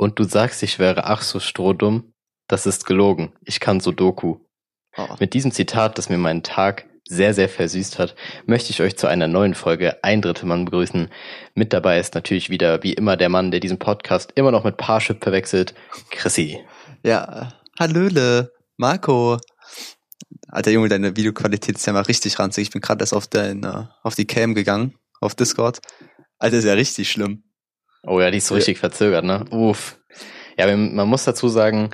[0.00, 2.14] Und du sagst, ich wäre ach so strohdumm.
[2.48, 3.34] Das ist gelogen.
[3.44, 4.38] Ich kann Sudoku.
[4.96, 5.06] Oh.
[5.20, 8.14] Mit diesem Zitat, das mir meinen Tag sehr, sehr versüßt hat,
[8.46, 11.10] möchte ich euch zu einer neuen Folge Ein Dritte Mann begrüßen.
[11.54, 14.78] Mit dabei ist natürlich wieder, wie immer, der Mann, der diesen Podcast immer noch mit
[14.78, 15.74] Parship verwechselt,
[16.08, 16.58] Chrissy.
[17.02, 19.36] Ja, Hallöle, Marco.
[20.48, 22.68] Alter Junge, deine Videoqualität ist ja mal richtig ranzig.
[22.68, 23.66] Ich bin gerade erst auf, dein,
[24.02, 25.80] auf die Cam gegangen, auf Discord.
[26.38, 27.44] Alter, ist ja richtig schlimm.
[28.06, 28.58] Oh ja, die ist so Ja.
[28.58, 29.44] richtig verzögert, ne?
[29.50, 29.98] Uff.
[30.58, 31.90] Ja, man muss dazu sagen,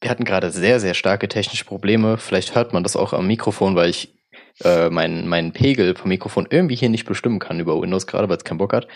[0.00, 2.18] wir hatten gerade sehr, sehr starke technische Probleme.
[2.18, 4.14] Vielleicht hört man das auch am Mikrofon, weil ich
[4.62, 8.36] äh, meinen meinen Pegel vom Mikrofon irgendwie hier nicht bestimmen kann über Windows, gerade weil
[8.36, 8.86] es keinen Bock hat.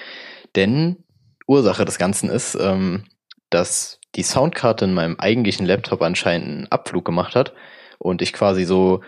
[0.54, 1.04] Denn
[1.46, 3.04] Ursache des Ganzen ist, ähm,
[3.50, 7.54] dass die Soundkarte in meinem eigentlichen Laptop anscheinend einen Abflug gemacht hat
[7.98, 9.00] und ich quasi so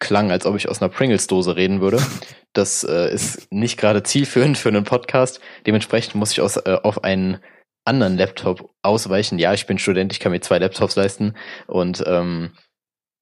[0.00, 2.00] klang, als ob ich aus einer Pringles-Dose reden würde.
[2.52, 5.40] Das äh, ist nicht gerade zielführend für einen Podcast.
[5.66, 7.38] Dementsprechend muss ich aus, äh, auf einen
[7.84, 9.38] anderen Laptop ausweichen.
[9.38, 11.34] Ja, ich bin Student, ich kann mir zwei Laptops leisten
[11.66, 12.52] und ähm,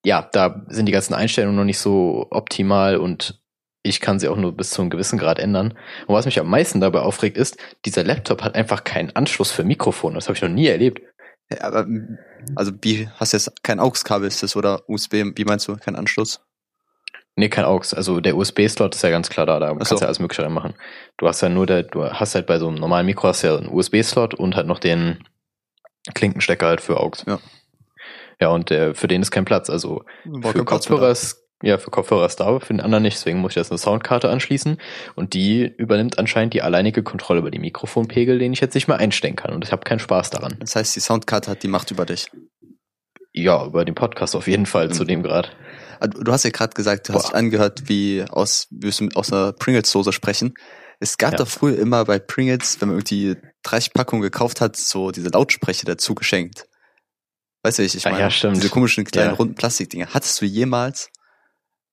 [0.04, 3.40] ja, da sind die ganzen Einstellungen noch nicht so optimal und
[3.84, 5.74] ich kann sie auch nur bis zu einem gewissen Grad ändern.
[6.06, 9.64] Und was mich am meisten dabei aufregt, ist, dieser Laptop hat einfach keinen Anschluss für
[9.64, 10.14] Mikrofon.
[10.14, 11.02] Das habe ich noch nie erlebt.
[11.50, 11.86] Ja, aber,
[12.54, 15.96] also, wie, hast du jetzt kein AUX-Kabel, ist das, oder USB, wie meinst du, kein
[15.96, 16.40] Anschluss?
[17.34, 17.94] Nee, kein AUX.
[17.94, 19.58] Also der USB-Slot ist ja ganz klar da.
[19.58, 19.96] Da kannst so.
[19.96, 20.74] du ja alles Mögliche reinmachen.
[21.16, 23.56] Du hast ja nur der, du hast halt bei so einem normalen Mikro hast ja
[23.56, 25.18] einen USB-Slot und halt noch den
[26.14, 27.24] Klinkenstecker halt für AUX.
[27.26, 27.38] Ja.
[28.40, 29.70] Ja, und der, für den ist kein Platz.
[29.70, 33.16] Also War für Kopfhörer ist, ja, für Kopfhörer ist da, für den anderen nicht.
[33.16, 34.78] Deswegen muss ich jetzt eine Soundkarte anschließen.
[35.14, 38.98] Und die übernimmt anscheinend die alleinige Kontrolle über die Mikrofonpegel, den ich jetzt nicht mehr
[38.98, 39.54] einstellen kann.
[39.54, 40.56] Und ich habe keinen Spaß daran.
[40.58, 42.26] Das heißt, die Soundkarte hat die Macht über dich.
[43.32, 44.92] Ja, über den Podcast auf jeden Fall Mhm.
[44.92, 45.56] zu dem Grad.
[46.02, 47.28] Also, Du hast ja gerade gesagt, du hast Boah.
[47.28, 50.54] dich angehört, wie aus, wie wir aus einer Pringles-Dose sprechen.
[51.00, 51.38] Es gab Ja.
[51.38, 55.84] doch früher immer bei Pringles, wenn man irgendwie 30 Packungen gekauft hat, so diese Lautsprecher
[55.86, 56.66] dazu geschenkt.
[57.62, 58.22] Weißt du, wie ich Ah, meine?
[58.22, 58.56] ja, stimmt.
[58.56, 59.34] Diese komischen kleinen Ja.
[59.36, 60.08] runden Plastikdinger.
[60.12, 61.10] Hattest du jemals?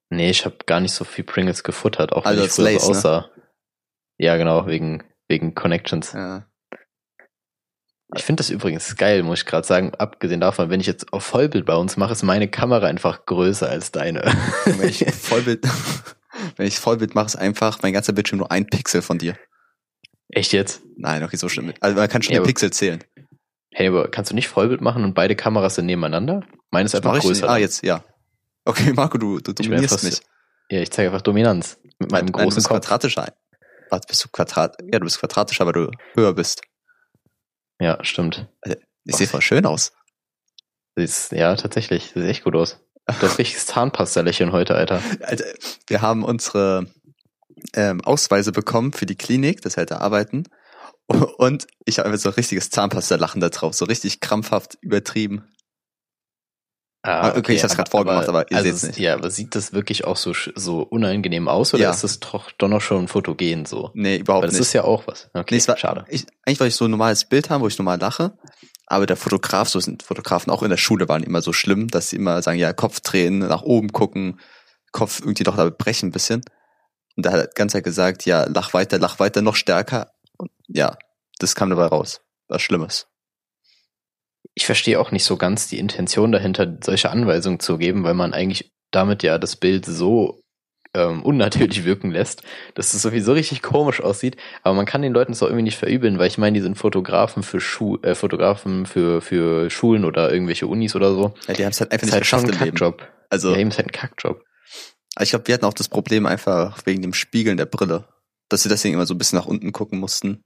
[0.10, 2.66] Nee, ich habe gar nicht so viel Pringles gefuttert, auch wenn Also ich als früher
[2.74, 2.98] Lace, so ne?
[2.98, 3.30] aussah.
[4.18, 6.14] Ja, genau, wegen, wegen Connections.
[6.14, 6.48] Ja.
[8.16, 9.94] Ich finde das übrigens geil, muss ich gerade sagen.
[9.96, 13.70] Abgesehen davon, wenn ich jetzt auf Vollbild bei uns mache, ist meine Kamera einfach größer
[13.70, 14.24] als deine.
[14.66, 15.64] Wenn ich Vollbild,
[16.56, 19.36] wenn ich Vollbild mache, ist einfach mein ganzer Bildschirm nur ein Pixel von dir.
[20.30, 20.82] Echt jetzt?
[20.98, 21.72] Nein, okay, so schlimm.
[21.82, 23.04] Also man kann schon Ja, aber- Pixel zählen.
[23.72, 26.42] Hey, aber kannst du nicht Vollbild machen und beide Kameras sind nebeneinander?
[26.72, 27.48] Meine ist Das einfach größer.
[27.48, 28.04] Ah, jetzt, ja.
[28.66, 30.20] Okay, Marco, du, du dominierst mich.
[30.72, 31.78] Ja, ich zeige einfach Dominanz.
[32.00, 32.80] Mit meinem Nein, du großen bist Kopf.
[32.82, 33.32] quadratischer.
[33.92, 34.76] Warte, bist du quadrat?
[34.92, 36.62] Ja, du bist quadratischer, weil du höher bist.
[37.80, 38.48] Ja, stimmt.
[39.06, 39.94] Ich sehe voll schön aus.
[40.96, 42.12] Sieht's, ja, tatsächlich.
[42.14, 42.80] Sieht echt gut aus.
[43.08, 45.02] Du hast richtiges Zahnpasta-Lächeln heute, Alter.
[45.22, 45.46] Alter,
[45.88, 46.88] wir haben unsere
[47.74, 50.44] ähm, Ausweise bekommen für die Klinik, dass wir halt da arbeiten.
[51.38, 55.48] Und ich habe einfach so ein richtiges Zahnpasta-Lachen da drauf, so richtig krampfhaft übertrieben.
[57.02, 59.00] Ah, okay, ich hab's grad vorgemacht, aber ihr also es- nicht.
[59.00, 61.92] Ja, aber sieht das wirklich auch so, so unangenehm aus oder Ja.
[61.92, 63.92] ist das doch, doch noch schon fotogen so?
[63.94, 64.62] Nee, überhaupt das nicht.
[64.62, 65.30] ist ja auch was.
[65.34, 66.04] Okay, Nee, es war, schade.
[66.10, 68.38] Ich, eigentlich wollte ich so ein normales Bild haben, wo ich normal lache.
[68.86, 72.10] Aber der Fotograf, so sind Fotografen auch in der Schule waren immer so schlimm, dass
[72.10, 74.40] sie immer sagen, ja, Kopf drehen, nach oben gucken,
[74.92, 76.42] Kopf irgendwie doch da brechen ein bisschen.
[77.16, 80.12] Und da hat er die ganze Zeit gesagt, ja, lach weiter, lach weiter, noch stärker.
[80.38, 80.98] Und ja,
[81.38, 82.22] das kam dabei raus.
[82.48, 83.08] Was Schlimmes.
[84.60, 88.34] Ich verstehe auch nicht so ganz die Intention dahinter, solche Anweisungen zu geben, weil man
[88.34, 90.42] eigentlich damit ja das Bild so
[90.94, 92.44] ähm, unnatürlich wirken lässt,
[92.76, 94.36] dass es sowieso richtig komisch aussieht.
[94.62, 96.78] Aber man kann den Leuten es auch irgendwie nicht verübeln, weil ich meine, die sind
[96.78, 101.34] Fotografen für Schu äh, Fotografen für, für Schulen oder irgendwelche Unis oder so.
[101.48, 102.68] Ja, die haben es halt einfach nicht halt schon geschafft ein.
[102.72, 103.08] Kackjob.
[103.30, 104.44] Also, ja, eben ist halt ein Kackjob.
[105.22, 108.10] Ich glaube, wir hatten auch das Problem einfach wegen dem Spiegeln der Brille,
[108.50, 110.44] dass wir deswegen immer so ein bisschen nach unten gucken mussten,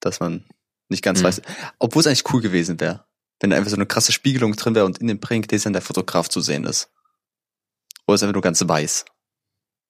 [0.00, 0.44] dass man
[0.88, 1.24] nicht ganz Mhm.
[1.26, 1.42] weiß.
[1.78, 3.04] Obwohl es eigentlich cool gewesen wäre,
[3.42, 6.40] wenn einfach so eine krasse Spiegelung drin wäre und in dem Printgläsern der Fotograf zu
[6.40, 6.90] sehen ist.
[8.06, 9.04] Oder ist einfach nur ganz weiß.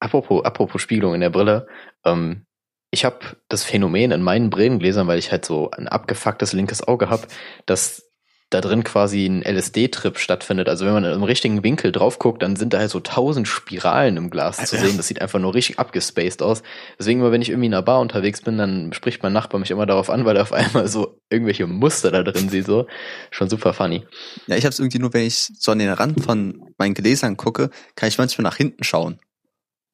[0.01, 1.69] Apropos, apropos Spiegelung in der Brille,
[2.05, 2.47] ähm,
[2.91, 7.09] ich habe das Phänomen in meinen Brillengläsern, weil ich halt so ein abgefucktes linkes Auge
[7.09, 7.27] habe,
[7.67, 8.11] dass
[8.55, 10.69] da drin quasi ein LSD-Trip stattfindet.
[10.69, 14.17] Also wenn man im richtigen Winkel drauf guckt, dann sind da halt so tausend Spiralen
[14.17, 14.97] im Glas zu sehen.
[14.97, 16.63] Das sieht einfach nur richtig abgespaced aus.
[16.99, 19.71] Deswegen immer, wenn ich irgendwie in einer Bar unterwegs bin, dann spricht mein Nachbar mich
[19.71, 22.67] immer darauf an, weil er auf einmal so irgendwelche Muster da drin sieht.
[22.67, 22.87] So
[23.31, 24.05] schon super funny.
[24.47, 27.37] Ja, ich habe es irgendwie nur, wenn ich so an den Rand von meinen Gläsern
[27.37, 29.19] gucke, kann ich manchmal nach hinten schauen.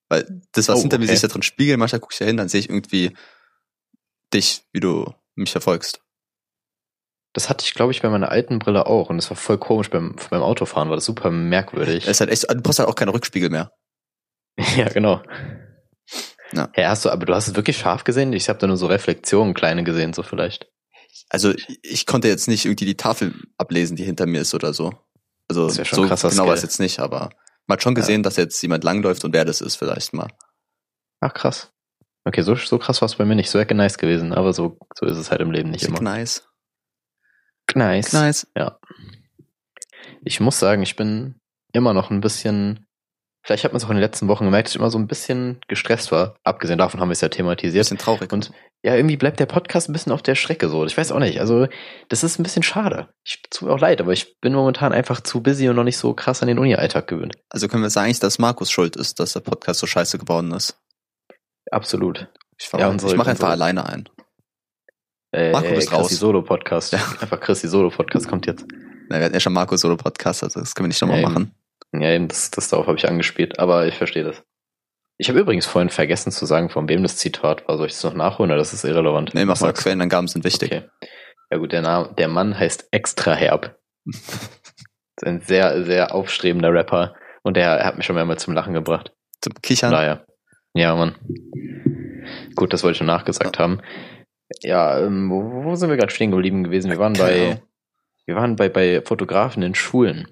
[0.08, 1.12] Weil das, was Oh, hinter mir okay.
[1.12, 3.14] sich da drin spiegelt, manchmal gucke ich da hin, dann sehe ich irgendwie
[4.32, 6.00] dich, wie du mich verfolgst.
[7.32, 9.10] Das hatte ich, glaube ich, bei meiner alten Brille auch.
[9.10, 12.04] Und das war voll komisch beim, beim Autofahren, war das super merkwürdig.
[12.04, 13.72] Es ist halt echt, du brauchst halt auch keine Rückspiegel mehr.
[14.76, 15.22] Ja, genau.
[16.52, 16.68] Ja.
[16.72, 18.32] Hä, hast du, aber du hast es wirklich scharf gesehen?
[18.32, 20.68] Ich habe da nur so Reflexionen, kleine gesehen, so vielleicht.
[21.28, 21.52] Also
[21.82, 24.92] ich konnte jetzt nicht irgendwie die Tafel ablesen, die hinter mir ist oder so.
[25.48, 27.30] Also Das wär schon so krasser genau war es jetzt nicht, aber
[27.66, 30.28] man hat schon gesehen, dass jetzt jemand langläuft und wer das ist vielleicht mal.
[31.20, 31.70] Ach, krass.
[32.24, 33.50] Okay, so, so krass war es bei mir nicht.
[33.50, 36.00] So nice gewesen, aber so, so ist es halt im Leben nicht immer.
[36.00, 36.47] Nice.
[37.74, 38.12] Nice.
[38.12, 38.46] Nice.
[40.24, 41.36] Ich muss sagen, ich bin
[41.72, 42.86] immer noch ein bisschen,
[43.44, 45.06] vielleicht hat man es auch in den letzten Wochen gemerkt, dass ich immer so ein
[45.06, 46.36] bisschen gestresst war.
[46.44, 47.84] Abgesehen davon haben wir es ja thematisiert.
[47.84, 48.32] Bisschen traurig.
[48.32, 50.84] Und ja, irgendwie bleibt der Podcast ein bisschen auf der Strecke so.
[50.86, 51.40] Ich weiß auch nicht.
[51.40, 51.66] Also,
[52.08, 53.08] das ist ein bisschen schade.
[53.24, 55.98] Ich tut mir auch leid, aber ich bin momentan einfach zu busy und noch nicht
[55.98, 57.36] so krass an den Uni-Alltag gewöhnt.
[57.50, 60.80] also können wir sagen, dass Markus schuld ist, dass der Podcast so scheiße geworden ist.
[61.70, 62.28] Absolut.
[62.58, 64.08] Ich, Ja, unsere- ich mache einfach unsere- alleine ein.
[65.32, 66.20] Äh, Marco, äh, bist Christi raus.
[66.20, 66.92] Solo-Podcast.
[66.92, 66.98] Ja.
[67.20, 68.64] Einfach Christi Solo-Podcast kommt jetzt.
[69.08, 71.28] Na, wir hatten ja schon Markus Solo Podcast, also das können wir nicht nochmal Ja,
[71.28, 71.54] machen.
[71.92, 74.42] Ja, eben, das, das darauf habe ich angespielt, aber ich verstehe das.
[75.16, 77.76] Ich habe übrigens vorhin vergessen zu sagen, von wem das Zitat war.
[77.78, 79.34] Soll ich das noch nachholen oder das ist irrelevant?
[79.34, 79.72] Nee, mach mal?
[79.72, 80.70] Quellenangaben sind wichtig.
[80.70, 80.84] Okay.
[81.50, 83.78] Ja gut, der Name, der Mann heißt Extra Herb.
[84.04, 88.74] ist ein sehr, sehr aufstrebender Rapper und der er hat mich schon mehrmals zum Lachen
[88.74, 89.12] gebracht.
[89.40, 89.90] Zum Kichern.
[89.90, 90.26] daher.
[90.74, 91.14] Ja, Mann.
[92.54, 93.80] Gut, das wollte ich schon nachgesagt haben.
[94.62, 96.90] Ja, ähm, wo, wo sind wir gerade stehen geblieben gewesen?
[96.90, 97.62] Wir waren bei,
[98.26, 100.28] wir waren bei, bei Fotografen in Schulen.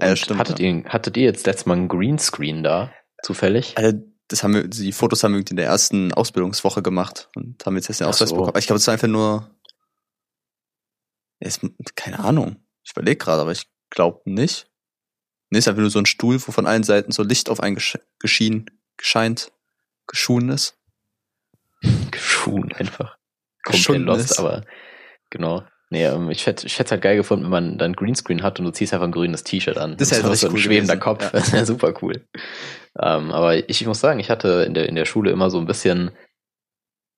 [0.00, 0.68] Ja, stimmt, hattet, ja.
[0.68, 2.92] ihr, hattet ihr jetzt letztes Mal einen Greenscreen da?
[3.22, 3.76] Zufällig?
[3.76, 3.98] Also,
[4.28, 7.88] das haben wir, die Fotos haben wir in der ersten Ausbildungswoche gemacht und haben jetzt
[7.88, 8.36] erst den Ausweis so.
[8.36, 8.50] bekommen.
[8.50, 9.50] Aber Ich glaube, es war einfach nur,
[11.40, 11.60] ist,
[11.96, 12.56] keine Ahnung.
[12.84, 14.70] Ich überlege gerade, aber ich glaube nicht.
[15.50, 17.74] Nee, ist einfach nur so ein Stuhl, wo von allen Seiten so Licht auf einen
[17.74, 18.66] gesch geschienen,
[18.96, 19.52] gescheint,
[20.06, 20.78] geschuhen ist.
[22.10, 23.19] Geschuhen einfach.
[23.64, 24.38] Komplett lost, ist.
[24.38, 24.62] aber
[25.30, 25.62] genau.
[25.92, 28.64] Nee, ähm, ich hätte ich hätte halt geil gefunden, wenn man dann Greenscreen hat und
[28.64, 29.96] du ziehst einfach ein grünes T-Shirt an.
[29.96, 31.00] Das Und hätte so richtig ein cool schwebender gewesen.
[31.00, 31.22] Kopf.
[31.24, 31.30] Ja.
[31.32, 32.24] Das wäre super cool.
[33.00, 35.58] Ähm, aber ich, ich muss sagen, ich hatte in der, in der Schule immer so
[35.58, 36.12] ein bisschen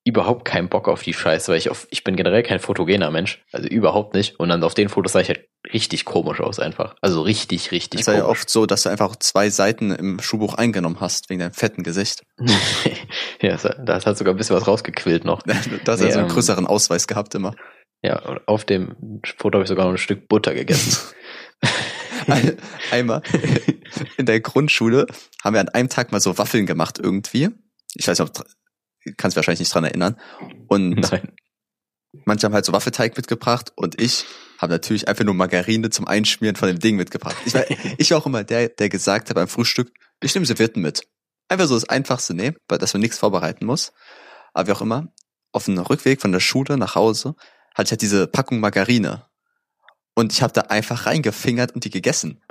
[0.04, 3.44] überhaupt keinen Bock auf die Scheiße, weil ich auf, ich bin generell kein fotogener Mensch.
[3.52, 4.38] Also überhaupt nicht.
[4.40, 6.96] Und dann auf den Fotos sah ich halt richtig komisch aus einfach.
[7.00, 8.40] Also richtig, richtig Es war ja komisch.
[8.40, 12.24] oft so, dass du einfach zwei Seiten im Schulbuch eingenommen hast, wegen deinem fetten Gesicht.
[13.40, 15.42] ja, es hat- sogar ein bisschen was rausgequillt noch.
[15.46, 17.54] Du hast Nee, so einen ähm, größeren Ausweis gehabt immer.
[18.02, 20.98] Ja, und auf dem Foto habe ich sogar noch ein Stück Butter gegessen.
[22.26, 22.56] Ein-
[22.90, 23.22] Einmal
[24.16, 25.06] in der Grundschule
[25.44, 27.50] haben wir an einem Tag mal so Waffeln gemacht irgendwie.
[27.94, 28.46] Ich weiß nicht, ob
[29.16, 30.16] kannst wahrscheinlich nicht dran erinnern.
[30.68, 31.32] Und Nein.
[32.24, 34.24] manche haben halt so Waffelteig mitgebracht und ich
[34.58, 37.36] habe natürlich einfach nur Margarine zum Einschmieren von dem Ding mitgebracht.
[37.44, 37.64] Ich war,
[37.98, 41.06] ich war auch immer der, der gesagt hat beim Frühstück, ich nehme Servietten mit.
[41.48, 43.92] Einfach so das Einfachste nehmen, weil dass man nichts vorbereiten muss.
[44.54, 45.12] Aber wie auch immer,
[45.52, 47.34] auf dem Rückweg von der Schule nach Hause
[47.74, 49.26] hatte ich halt diese Packung Margarine.
[50.14, 52.42] Und ich habe da einfach reingefingert und die gegessen.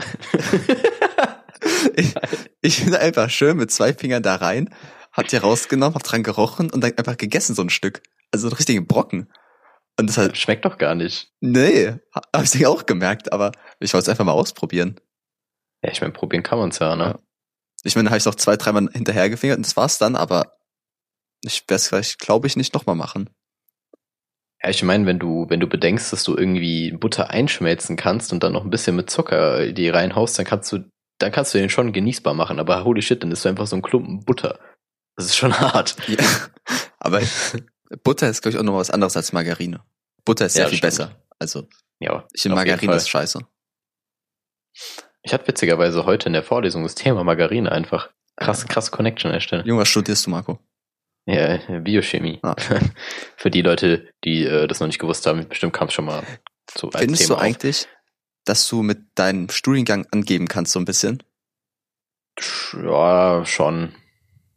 [1.96, 2.14] ich,
[2.62, 4.70] ich bin einfach schön mit zwei Fingern da rein,
[5.12, 8.02] hab die rausgenommen, hab dran gerochen und dann einfach gegessen so ein Stück.
[8.32, 9.32] Also einen richtigen Brocken.
[10.00, 11.32] Und das halt, Schmeckt doch gar nicht.
[11.42, 15.00] nee, hab ich auch gemerkt, aber ich wollte es einfach mal ausprobieren.
[15.84, 17.04] Ja, ich meine, probieren kann man's ja, ne?
[17.04, 17.20] Ja.
[17.84, 20.56] Ich meine, habe ich noch zwei, dreimal hinterher gefingert und das war's dann, aber
[21.44, 23.30] ich werde es vielleicht, glaube ich, nicht nochmal machen.
[24.64, 28.44] Ja, ich meine, wenn du, wenn du bedenkst, dass du irgendwie Butter einschmelzen kannst und
[28.44, 30.86] dann noch ein bisschen mit Zucker die reinhaust, dann kannst du,
[31.18, 33.76] dann kannst du den schon genießbar machen, aber holy shit, dann ist du einfach so
[33.76, 34.60] ein Klumpen Butter.
[35.16, 35.96] Das ist schon hart.
[36.08, 36.18] Ja.
[37.00, 37.22] Aber
[38.04, 39.82] Butter ist, glaube ich, auch noch was anderes als Margarine.
[40.26, 40.92] Butter ist Ja, sehr viel stimmt.
[40.92, 41.16] besser.
[41.40, 41.68] Also,
[42.00, 42.28] Ja.
[42.34, 43.40] ich finde auf Margarine ist scheiße.
[45.24, 48.10] Ich hatte witzigerweise heute in der Vorlesung das Thema Margarine einfach.
[48.38, 49.66] Krass, krass Connection erstellen.
[49.68, 50.60] Junge, was studierst du, Marco?
[51.28, 52.40] Ja, Biochemie.
[52.42, 52.56] Ah.
[53.38, 56.24] Für die Leute, die äh, das noch nicht gewusst haben, bestimmt kam es schon mal
[56.76, 57.88] so als Findest Thema du eigentlich,
[58.46, 61.22] dass du mit deinem Studiengang angeben kannst, so ein bisschen?
[62.40, 62.76] auf.
[62.84, 63.94] Ja, schon.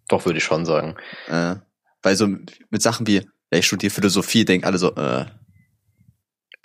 [0.09, 0.97] Doch, würde ich schon sagen.
[1.29, 1.57] Äh,
[2.03, 5.27] weil so mit Sachen wie, ja, ich studiere Philosophie, denken alle so, äh,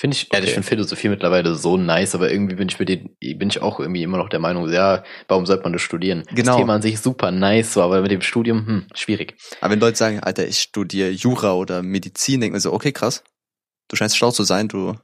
[0.01, 0.47] Finde ich, ehrlich, Okay.
[0.47, 3.81] ich finde Philosophie mittlerweile so nice, aber irgendwie bin ich mit den, bin ich auch
[3.81, 6.23] irgendwie immer noch der Meinung, ja, warum sollte man das studieren?
[6.29, 6.51] Genau.
[6.53, 9.35] Das Thema an sich super nice, so, aber mit dem Studium, hm, schwierig.
[9.59, 13.25] aber wenn Leute sagen, Alter, ich studiere Jura oder Medizin, denken wir so, okay, krass.
[13.89, 14.95] Du scheinst schlau zu sein, du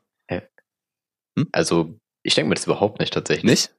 [1.51, 3.43] Also, ich denke mir das überhaupt nicht tatsächlich.
[3.51, 3.75] nicht?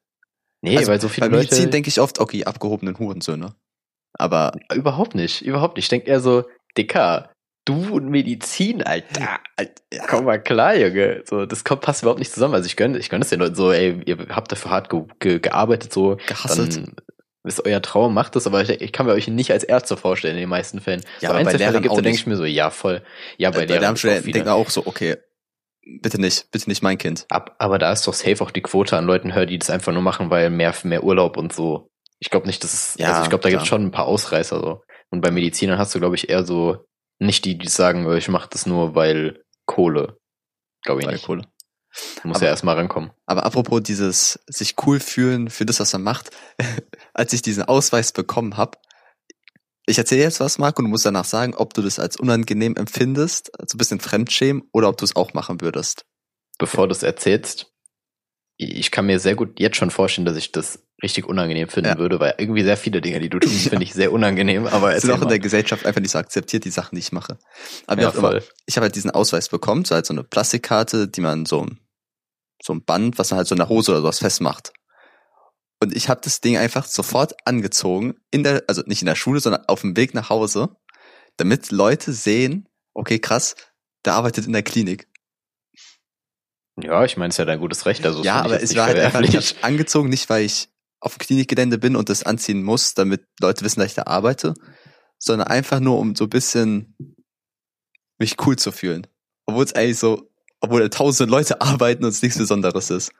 [0.61, 3.55] Nee, Also, weil so viele Bei Medizin Leute, denke ich oft, okay, abgehobenen Hurensöhne.
[4.19, 5.85] Aber überhaupt nicht, überhaupt nicht.
[5.87, 6.45] Ich denke eher so,
[6.77, 7.31] Dicker,
[7.65, 9.39] du und Medizin, Alter.
[9.57, 11.23] Alt- ja, Komm mal klar, Junge.
[11.27, 12.55] So, das kommt, passt überhaupt nicht zusammen.
[12.55, 15.03] Also ich gönne, ich gönne es den Leuten so, ey, ihr habt dafür hart ge
[15.19, 16.77] ge gearbeitet, so, gehasselt.
[16.77, 16.95] dann
[17.45, 20.35] ist euer Traum, macht das, aber ich, ich kann mir euch nicht als Ärzte vorstellen
[20.35, 21.03] in den meisten Fällen.
[21.21, 23.03] Ja, bei Einzelfälle Lehrern gibt, auch da denke ich mir so, ja, voll.
[23.39, 25.17] Ja, bei Bei, bei Lehrern ist auch so, okay,
[26.03, 27.27] bitte nicht, bitte nicht mein Kind.
[27.29, 29.93] Ab, aber da ist doch safe auch die Quote an Leuten höher, die das einfach
[29.93, 31.89] nur machen, weil mehr, mehr Urlaub und so.
[32.19, 34.07] Ich glaube nicht, dass es, Ja, also ich glaube, da gibt es schon ein paar
[34.07, 34.83] Ausreißer so.
[35.11, 36.87] Und bei Medizinern hast du, glaube ich, eher so,
[37.19, 40.19] nicht die, die sagen, äh, ich mache das nur, weil Kohle.
[40.83, 41.25] Glaube ich Drei nicht.
[41.27, 41.43] Kohle.
[42.25, 43.11] Muss Aber- ja erstmal rankommen.
[43.27, 46.31] Aber apropos dieses sich cool fühlen für das, was man macht,
[47.15, 48.79] als ich diesen Ausweis bekommen habe,
[49.89, 52.75] ich erzähle jetzt was, Marco, und du musst danach sagen, ob du das als unangenehm
[52.77, 56.05] empfindest, also ein bisschen Fremdschämen, oder ob du es auch machen würdest.
[56.59, 57.73] Bevor du es erzählst,
[58.57, 61.99] ich kann mir sehr gut jetzt schon vorstellen, dass ich das richtig unangenehm finden Ja.
[61.99, 63.71] würde, weil irgendwie sehr viele Dinge, die du tust, Ja.
[63.71, 64.67] finde ich sehr unangenehm.
[64.67, 67.12] Aber Es erzähl auch in der Gesellschaft einfach nicht so akzeptiert, die Sachen, die ich
[67.12, 67.38] mache.
[67.87, 71.21] Aber ja, immer, ich habe halt diesen Ausweis bekommen, so halt so eine Plastikkarte, die
[71.21, 71.67] man so,
[72.62, 74.73] so ein Band, was man halt so in der Hose oder sowas festmacht.
[75.83, 79.41] Und ich habe das Ding einfach sofort angezogen, in der, also nicht in der Schule,
[79.41, 80.71] sondern auf dem Weg nach Hause,
[81.37, 83.55] damit Leute sehen, okay, krass,
[84.07, 85.09] der arbeitet in der Klinik.
[86.83, 88.05] Ja, ich meine, es ist ja dein gutes Recht.
[88.07, 90.69] Also ja, aber es war halt einfach nicht angezogen, nicht weil ich
[91.07, 94.55] auf dem Klinikgelände bin und das anziehen muss, damit Leute wissen, dass ich da arbeite,
[95.19, 96.97] sondern einfach nur, um so ein bisschen
[98.19, 99.07] mich cool zu fühlen.
[99.47, 100.29] Obwohl es eigentlich so,
[100.61, 103.13] obwohl da tausende Leute arbeiten und es nichts Besonderes ist.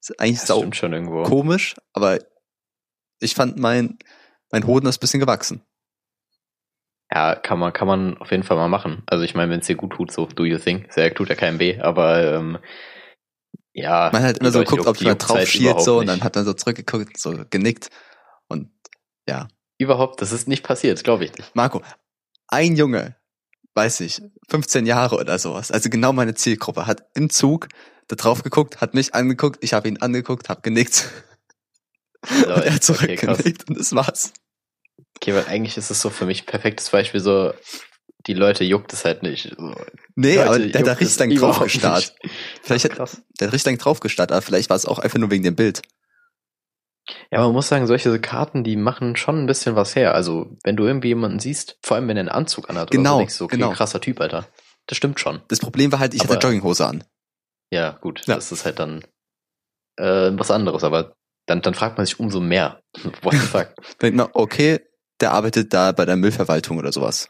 [0.00, 1.22] Es ist eigentlich Das sau schon irgendwo.
[1.24, 2.18] komisch, aber
[3.20, 3.98] ich fand mein,
[4.50, 5.62] mein Hoden ist ein bisschen gewachsen.
[7.12, 9.02] Ja, kann man, kann man auf jeden Fall mal machen.
[9.06, 10.92] Also ich meine, wenn es dir gut tut, so do you think.
[10.92, 12.58] Sehr tut ja keinem weh, aber ähm,
[13.74, 14.10] ja.
[14.12, 16.44] Man hat halt immer so geguckt, ob jemand drauf schielt so und dann hat man
[16.44, 17.88] so zurückgeguckt, so genickt
[18.48, 18.70] und
[19.28, 19.48] ja.
[19.78, 21.54] Überhaupt, das ist nicht passiert, glaube ich nicht.
[21.54, 21.82] Marco,
[22.46, 23.16] ein Junge,
[23.74, 27.68] weiß ich, 15 Jahre oder sowas, also genau meine Zielgruppe, hat im Zug
[28.06, 31.10] da drauf geguckt, hat mich angeguckt, ich habe ihn angeguckt, habe genickt.
[32.30, 34.32] Und er hat okay, zurückgenickt und das war's.
[35.16, 37.52] Okay, weil eigentlich ist es so für mich ein perfektes Beispiel, so
[38.26, 39.54] die Leute juckt es halt nicht.
[39.56, 39.74] So,
[40.16, 42.14] Nee, Leute aber der hat da richtig lang drauf gestarrt.
[42.62, 43.22] Vielleicht hat, Krass.
[43.40, 45.56] der hat richtig lang drauf gestarrt, aber vielleicht war es auch einfach nur wegen dem
[45.56, 45.82] Bild.
[47.30, 50.14] Ja, man muss sagen, solche Karten, die machen schon ein bisschen was her.
[50.14, 53.12] Also, wenn du irgendwie jemanden siehst, vor allem wenn er einen Anzug anhat, oder Genau,
[53.14, 53.70] so, denkst du, okay, genau.
[53.72, 54.48] krasser Typ, Alter.
[54.86, 55.42] Das stimmt schon.
[55.48, 57.04] Das Problem war halt, ich hatte Aber- Jogginghose an.
[57.70, 58.36] Ja, gut, Ja.
[58.36, 59.04] das ist halt dann
[59.96, 61.16] äh, was anderes, aber
[61.46, 62.80] dann, dann fragt man sich umso mehr.
[63.22, 63.74] What the fuck?
[64.00, 64.80] Denkt man, okay,
[65.20, 67.28] der arbeitet da bei der Müllverwaltung oder sowas.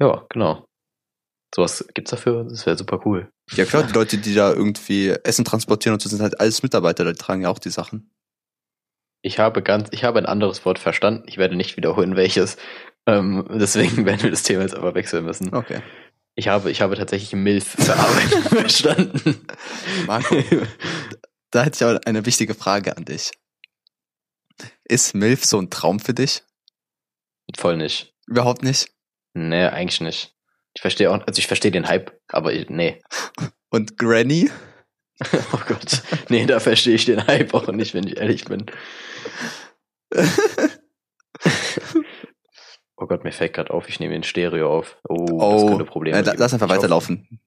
[0.00, 0.64] Ja, genau.
[1.54, 3.30] Sowas gibt's dafür, das wäre super cool.
[3.52, 7.04] Ja klar, die Leute, die da irgendwie Essen transportieren und so sind halt alles Mitarbeiter,
[7.04, 8.10] die tragen ja auch die Sachen.
[9.22, 11.24] Ich habe ganz, ich habe ein anderes Wort verstanden.
[11.26, 12.56] Ich werde nicht wiederholen, welches.
[13.06, 15.54] Ähm, deswegen werden wir das Thema jetzt aber wechseln müssen.
[15.54, 15.82] Okay.
[16.36, 19.46] Ich habe, ich habe tatsächlich MILF verarbeitet verstanden.
[20.06, 20.36] Marco,
[21.50, 23.32] da hätte ich aber eine wichtige Frage an dich.
[24.84, 26.44] Ist MILF so ein Traum für dich?
[27.56, 28.14] Voll nicht.
[28.26, 28.90] Überhaupt nicht.
[29.34, 30.34] Nee, eigentlich nicht.
[30.74, 33.00] Ich verstehe auch, also ich verstehe den Hype, aber ich- nee.
[33.70, 34.50] Und Granny?
[35.52, 36.02] Oh Gott.
[36.30, 38.64] Nee, da verstehe ich den Hype auch nicht, wenn ich ehrlich bin.
[42.96, 44.98] Oh Gott, mir fällt gerade auf, ich nehme den Stereo auf.
[45.08, 47.40] Oh, das könnte Probleme äh, lass einfach hoffe- weiterlaufen.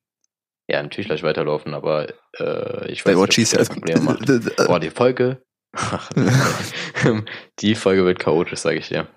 [0.68, 2.10] Ja, natürlich gleich weiterlaufen, aber
[2.40, 4.25] äh, ich weiß nicht, ob das Probleme macht.
[4.66, 5.44] Boah, die Folge.
[7.60, 9.08] die Folge wird chaotisch, sage ich dir.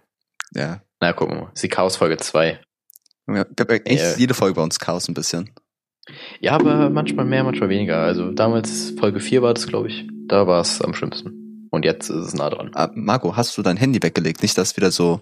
[0.52, 0.82] Ja.
[1.00, 1.52] Na, gucken wir mal.
[1.54, 2.60] Ist die Chaos-Folge 2.
[3.28, 4.16] Ja, eigentlich Ja.
[4.16, 5.52] jede Folge bei uns Chaos ein bisschen.
[6.40, 7.98] Ja, aber manchmal mehr, manchmal weniger.
[7.98, 10.06] Also damals Folge 4 war das, glaube ich.
[10.28, 11.68] Da war es am schlimmsten.
[11.70, 12.70] Und jetzt ist es nah dran.
[12.74, 14.42] Ah, Marco, hast du dein Handy weggelegt?
[14.42, 15.20] Nicht, dass wieder so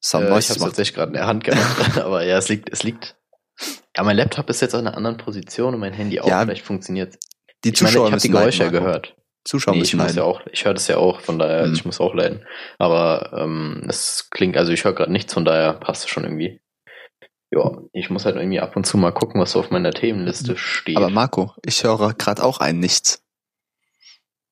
[0.00, 1.98] Some Äh, ich habe tatsächlich gerade in der Hand gehabt.
[2.04, 3.16] aber ja, es liegt, es liegt.
[3.96, 6.28] Ja, mein Laptop ist jetzt an einer anderen Position und mein Handy auch.
[6.28, 7.18] Ja, Vielleicht funktioniert
[7.64, 8.78] Die Ich meine, Zuschauer ich habe die leiden, Geräusche Marco.
[8.78, 9.16] gehört.
[9.48, 10.22] Zuschauer Nee, ich muss ja leiden.
[10.22, 11.72] auch, ich höre das ja auch, von daher, Hm.
[11.74, 12.44] ich muss auch leiden.
[12.78, 16.60] Aber ähm, es klingt, also ich höre gerade nichts, von daher passt es schon irgendwie.
[17.50, 20.56] Ja, ich muss halt irgendwie ab und zu mal gucken, was so auf meiner Themenliste
[20.58, 20.98] steht.
[20.98, 23.24] Aber Marco, ich höre gerade auch ein Nichts.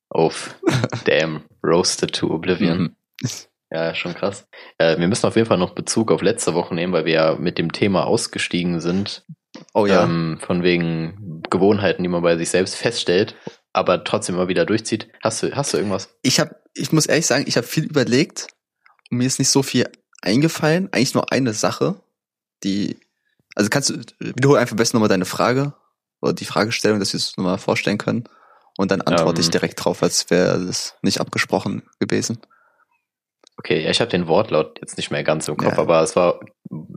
[0.08, 0.54] auf
[1.04, 2.78] Damn, Roasted to Oblivion.
[2.78, 2.96] Mhm.
[3.70, 4.46] Ja, schon krass.
[4.78, 7.34] Äh, wir müssen auf jeden Fall noch Bezug auf letzte Woche nehmen, weil wir ja
[7.34, 9.24] mit dem Thema ausgestiegen sind.
[9.74, 10.04] Oh ja.
[10.04, 13.34] Ähm, von wegen Gewohnheiten, die man bei sich selbst feststellt,
[13.76, 15.08] aber trotzdem immer wieder durchzieht.
[15.22, 16.08] Hast du, hast du irgendwas?
[16.22, 18.46] ich habe, ich muss ehrlich sagen, ich habe viel überlegt
[19.10, 19.86] und mir ist nicht so viel
[20.22, 20.88] eingefallen.
[20.92, 22.00] Eigentlich nur eine Sache,
[22.64, 22.98] die,
[23.54, 25.74] also kannst du, wiederhole einfach am besten nochmal deine Frage
[26.22, 28.24] oder die Fragestellung, dass wir es nochmal vorstellen können.
[28.78, 29.44] Und dann antworte Ähm.
[29.44, 32.38] ich direkt drauf, als wäre das nicht abgesprochen gewesen.
[33.58, 35.78] Okay, ja, ich habe den Wortlaut jetzt nicht mehr ganz im Kopf, Ja.
[35.78, 36.40] aber es war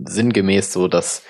[0.05, 1.23] sinngemäß so, dass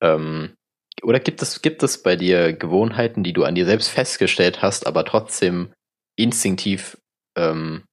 [0.00, 0.54] ähm,
[1.02, 4.86] oder gibt es gibt es bei dir Gewohnheiten, die du an dir selbst festgestellt hast,
[4.86, 5.72] aber trotzdem
[6.16, 6.98] instinktiv
[7.36, 7.84] ähm,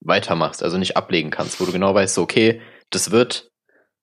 [0.00, 3.50] weitermachst, also nicht ablegen kannst, wo du genau weißt, so, okay, das wird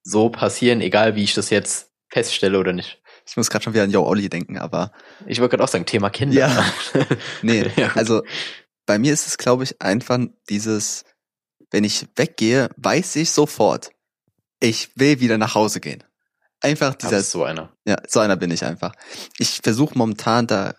[0.03, 3.01] so passieren, egal wie ich das jetzt feststelle oder nicht.
[3.27, 4.91] Ich muss gerade schon wieder an Yo Olli denken, aber
[5.27, 6.35] Ich wollte gerade auch sagen, Thema Kinder.
[6.35, 6.65] Ja.
[7.43, 8.23] nee, Ja, also
[8.87, 10.17] bei mir ist es, glaube ich, einfach
[10.49, 11.05] dieses,
[11.69, 13.91] wenn ich weggehe, weiß ich sofort,
[14.59, 16.03] ich will wieder nach Hause gehen.
[16.61, 17.75] Einfach Das dieser, ist so einer.
[17.85, 18.93] ja, so einer bin ich einfach.
[19.37, 20.75] Ich versuche momentan da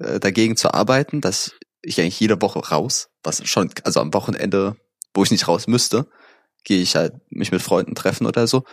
[0.00, 1.52] äh, dagegen zu arbeiten, dass
[1.82, 4.76] ich eigentlich jede Woche raus, was schon, also am Wochenende,
[5.14, 6.08] wo ich nicht raus müsste,
[6.64, 8.64] gehe ich halt mich mit Freunden treffen oder so.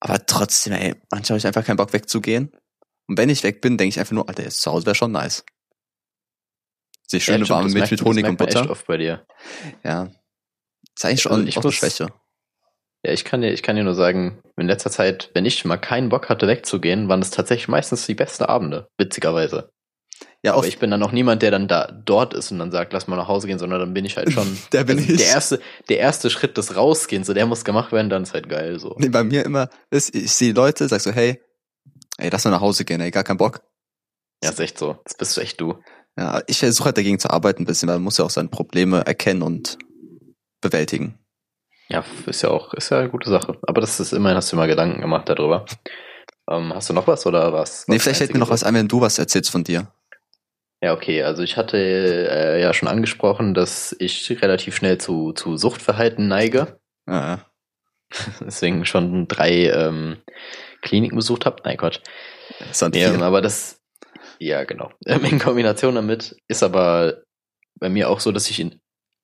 [0.00, 2.52] Aber trotzdem, ey, manchmal habe ich einfach keinen Bock wegzugehen.
[3.06, 5.12] Und wenn ich weg bin, denke ich einfach nur, Alter, jetzt zu Hause wäre schon
[5.12, 5.44] nice.
[7.06, 8.70] Sich schöne Ja, warme das Milch mit das Honig und man echt Butter.
[8.70, 9.26] oft bei dir.
[9.82, 10.10] Ja.
[10.96, 12.06] Ist eigentlich schon Also ich auch eine muss- Schwäche.
[13.04, 15.78] Ja, ich kann dir, ich kann dir nur sagen, in letzter Zeit, wenn ich mal
[15.78, 19.70] keinen Bock hatte, wegzugehen, waren es tatsächlich meistens die besten Abende, witzigerweise.
[20.42, 22.92] Ja, Aber ich bin dann auch niemand, der dann da dort ist und dann sagt,
[22.94, 24.58] lass mal nach Hause gehen, sondern dann bin ich halt schon.
[24.72, 25.18] Der bin also ich.
[25.18, 28.48] Der erste, der erste Schritt des Rausgehens, so der muss gemacht werden, dann ist halt
[28.48, 28.96] geil so.
[28.98, 31.42] nee, bei mir immer ist, ich sehe Leute, sag so, hey,
[32.18, 33.62] ey, lass mal nach Hause gehen, ey, gar keinen Bock.
[34.42, 34.98] Ja, ist echt so.
[35.04, 35.78] Das bist echt du.
[36.18, 38.48] Ja, ich versuche halt dagegen zu arbeiten ein bisschen, weil man muss ja auch seine
[38.48, 39.78] Probleme erkennen und
[40.60, 41.18] bewältigen.
[41.90, 43.58] Ja, ist ja auch, ist ja eine gute Sache.
[43.62, 45.66] Aber das ist immerhin, hast du mal Gedanken gemacht darüber.
[46.48, 47.86] Ähm, hast du noch was oder was?
[47.88, 49.92] Nee, was vielleicht fällt mir noch was ein, wenn du was erzählst von dir.
[50.82, 51.22] Ja, okay.
[51.24, 56.78] Also ich hatte äh, ja schon angesprochen, dass ich relativ schnell zu, zu Suchtverhalten neige.
[57.08, 57.44] Ja,
[58.40, 60.18] Deswegen schon drei ähm,
[60.82, 61.62] Kliniken besucht habe.
[61.64, 62.00] Nein, Quatsch.
[62.68, 63.20] das vier.
[63.22, 63.80] aber das,
[64.38, 64.90] ja, genau.
[65.06, 67.22] Ähm, In Kombination damit ist aber
[67.78, 68.80] bei mir auch so, dass ich in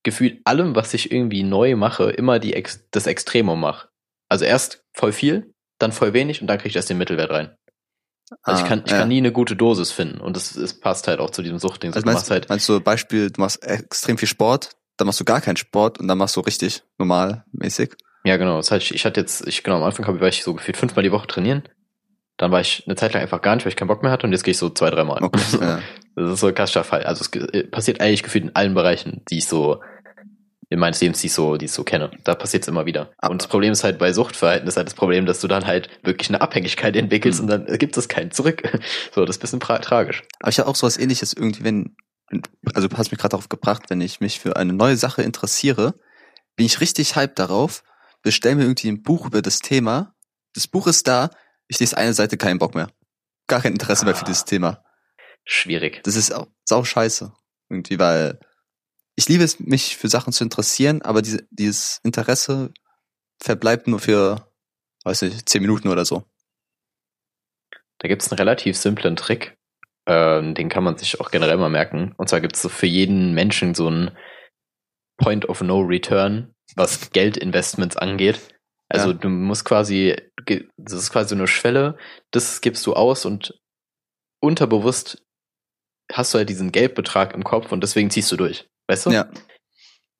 [0.07, 3.89] gefühlt allem, was ich irgendwie neu mache, immer die Ex das Extremum mache.
[4.29, 7.55] Also erst voll viel, dann voll wenig und dann kriege ich erst den Mittelwert rein.
[8.41, 8.97] Also Ah, ich kann, ich ja.
[8.99, 11.91] kann nie eine gute Dosis finden und es, es passt halt auch zu diesem Suchtding.
[11.91, 15.05] So, Also du meinst, machst halt, meinst du Beispiel, du machst extrem viel Sport, dann
[15.05, 17.95] machst du gar keinen Sport und dann machst du richtig normal mäßig.
[18.25, 20.75] ja genau, das heißt, ich, hatte jetzt, ich genau am Anfang habe ich so gefühlt
[20.77, 21.63] fünfmal die Woche trainieren.
[22.39, 24.27] Dann war ich eine Zeit lang einfach gar nicht, weil ich keinen Bock mehr hatte
[24.27, 25.23] und jetzt gehe ich so zwei, dreimal.
[25.23, 25.41] Okay.
[25.61, 25.79] ja.
[26.15, 27.03] Das ist so ein klassischer Fall.
[27.03, 29.81] Also es ge- passiert eigentlich gefühlt in allen Bereichen, die ich so
[30.69, 32.11] in meines Lebens, die ich so, die ich so kenne.
[32.23, 33.11] Da passiert es immer wieder.
[33.17, 35.65] Aber- und das Problem ist halt bei Suchtverhalten ist halt das Problem, dass du dann
[35.65, 37.49] halt wirklich eine Abhängigkeit entwickelst Mhm.
[37.49, 38.63] und dann gibt es keinen zurück.
[39.15, 40.23] So, das ist ein bisschen tragisch.
[40.39, 41.95] Aber ich habe auch sowas ähnliches irgendwie, wenn,
[42.73, 45.93] also du hast mich gerade darauf gebracht, wenn ich mich für eine neue Sache interessiere,
[46.57, 47.83] bin ich richtig hyped darauf,
[48.21, 50.15] bestell mir irgendwie ein Buch über das Thema.
[50.53, 51.29] Das Buch ist da,
[51.69, 52.89] ich lese eine Seite, keinen Bock mehr.
[53.47, 54.27] Gar kein Interesse mehr für Ah.
[54.27, 54.83] dieses Thema.
[55.45, 56.01] Schwierig.
[56.03, 57.31] Das ist auch sau scheiße.
[57.69, 58.39] Irgendwie, weil
[59.17, 62.71] ich liebe es, mich für Sachen zu interessieren, aber diese, dieses Interesse
[63.41, 64.49] verbleibt nur für,
[65.03, 66.23] weiß nicht, zehn Minuten oder so.
[67.97, 69.57] Da gibt es einen relativ simplen Trick.
[70.05, 72.13] Ähm, den kann man sich auch generell mal merken.
[72.17, 74.15] Und zwar gibt es so für jeden Menschen so einen
[75.17, 78.55] Point of No Return, was Geldinvestments angeht.
[78.87, 79.17] Also Ja.
[79.17, 80.15] du musst quasi,
[80.77, 81.97] das ist quasi so eine Schwelle,
[82.31, 83.59] das gibst du aus und
[84.41, 85.25] unterbewusst
[86.13, 88.69] hast du halt diesen Geldbetrag im Kopf und deswegen ziehst du durch.
[88.87, 89.11] Weißt du?
[89.11, 89.29] Ja,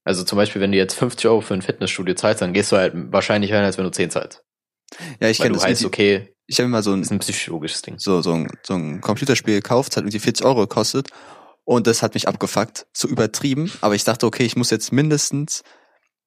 [0.04, 2.78] Also zum Beispiel, wenn du jetzt 50 Euro für ein Fitnessstudio zahlst, dann gehst du
[2.78, 4.44] halt wahrscheinlich rein, als wenn du 10 zahlst.
[5.20, 5.66] ja, ich kenne das.
[5.66, 7.96] heißt, okay, Ich habe mal so ein, ist ein psychologisches Ding.
[7.98, 11.10] so, so, ein, so ein Computerspiel gekauft, hat irgendwie 40 Euro gekostet
[11.66, 12.88] und das hat mich abgefuckt.
[12.94, 15.64] So übertrieben, aber ich dachte, okay, ich muss jetzt mindestens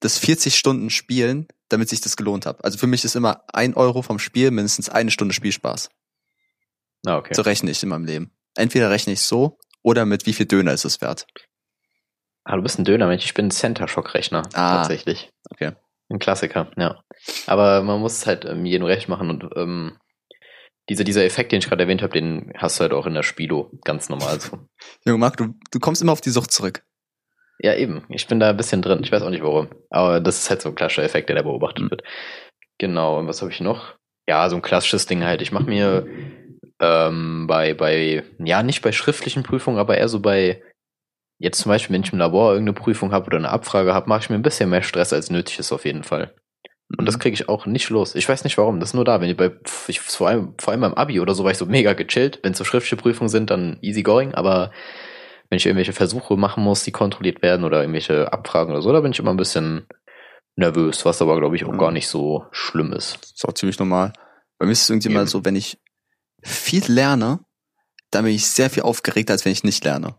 [0.00, 2.64] das 40 Stunden spielen, damit sich das gelohnt hat.
[2.64, 5.88] Also für mich ist immer ein Euro vom Spiel mindestens eine Stunde Spielspaß.
[7.07, 7.35] Ah, okay.
[7.35, 8.33] So rechne ich in meinem Leben.
[8.57, 11.26] Entweder rechne ich so oder mit wie viel Döner ist es wert.
[12.51, 14.77] Ah, du bist ein Dönermensch, ich bin ein Center-Shock-Rechner, Ah.
[14.79, 15.31] tatsächlich.
[15.51, 15.73] Okay.
[16.11, 17.01] Ein Klassiker, ja.
[17.47, 19.97] Aber man muss es halt ähm, jedem recht machen und ähm,
[20.89, 23.23] dieser, dieser Effekt, den ich gerade erwähnt habe, den hast du halt auch in der
[23.23, 24.59] Spilo ganz normal so.
[25.07, 26.83] Junge Marc, du, du kommst immer auf die Sucht zurück.
[27.61, 28.05] Ja, eben.
[28.09, 29.01] Ich bin da ein bisschen drin.
[29.05, 29.69] Ich weiß auch nicht warum.
[29.91, 31.91] Aber das ist halt so ein klassischer Effekt, der da beobachtet Mhm.
[31.91, 32.03] wird.
[32.79, 33.19] Genau.
[33.21, 33.95] Und was habe ich noch?
[34.27, 35.43] Ja, so ein klassisches Ding halt.
[35.43, 36.07] Ich mache mir
[36.81, 40.63] ähm, bei, bei, ja, nicht bei schriftlichen Prüfungen, aber eher so bei,
[41.40, 44.20] jetzt zum Beispiel, wenn ich im Labor irgendeine Prüfung habe oder eine Abfrage habe, mache
[44.20, 46.35] ich mir ein bisschen mehr Stress, als nötig ist auf jeden Fall.
[46.98, 48.14] Und das kriege ich auch nicht los.
[48.14, 48.81] Ich weiß nicht warum.
[48.81, 49.20] Das ist nur da.
[49.20, 49.53] Wenn ich bei,
[49.87, 52.40] ich, vor allem, vor allem beim Abi oder so war ich so mega gechillt.
[52.42, 54.35] Wenn es so schriftliche Prüfungen sind, dann easy going.
[54.35, 54.72] Aber
[55.48, 59.00] wenn ich irgendwelche Versuche machen muss, die kontrolliert werden oder irgendwelche Abfragen oder so, da
[59.00, 59.87] bin ich immer ein bisschen
[60.57, 61.79] nervös, was aber, glaube ich, auch Ja.
[61.79, 63.18] gar nicht so schlimm ist.
[63.22, 64.12] Das ist auch ziemlich normal.
[64.59, 65.14] Bei mir ist es irgendwie Eben.
[65.14, 65.79] mal so, wenn ich
[66.42, 67.38] viel lerne,
[68.11, 70.16] dann bin ich sehr viel aufgeregter, als wenn ich nicht lerne.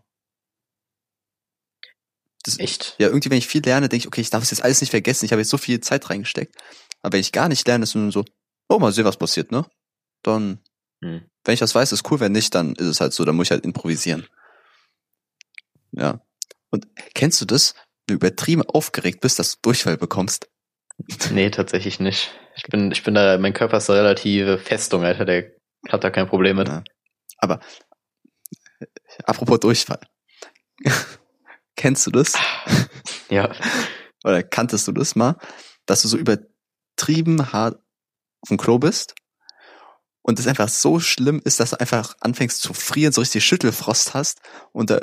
[2.44, 2.96] Das, Echt?
[2.98, 4.90] ja, irgendwie, wenn ich viel lerne, denke ich, okay, ich darf es jetzt alles nicht
[4.90, 5.24] vergessen.
[5.24, 6.56] Ich habe jetzt so viel Zeit reingesteckt.
[7.00, 8.24] Aber wenn ich gar nicht lerne, ist es nur so,
[8.68, 9.64] oh, mal sehen, was passiert, ne?
[10.22, 10.60] Dann,
[11.02, 11.22] Hm.
[11.44, 12.20] wenn ich was weiß, ist cool.
[12.20, 14.26] Wenn nicht, dann ist es halt so, dann muss ich halt improvisieren.
[15.92, 16.20] Ja.
[16.70, 17.74] Und kennst du das?
[18.06, 20.48] Wenn du übertrieben aufgeregt bist, dass du Durchfall bekommst.
[21.30, 22.32] Nee, tatsächlich nicht.
[22.56, 25.52] Ich bin, ich bin da, mein Körper ist eine relative Festung, Alter, der
[25.88, 26.68] hat da kein Problem mit.
[26.68, 26.82] Ja.
[27.38, 27.60] Aber
[28.80, 28.86] äh,
[29.24, 30.00] apropos Durchfall.
[31.82, 32.34] Kennst du das?
[33.28, 33.52] Ja.
[34.24, 35.36] Oder kanntest du das mal,
[35.84, 37.82] dass du so übertrieben hart
[38.40, 39.16] auf dem Klo bist
[40.22, 44.14] und es einfach so schlimm ist, dass du einfach anfängst zu frieren, so richtig Schüttelfrost
[44.14, 45.00] hast und da,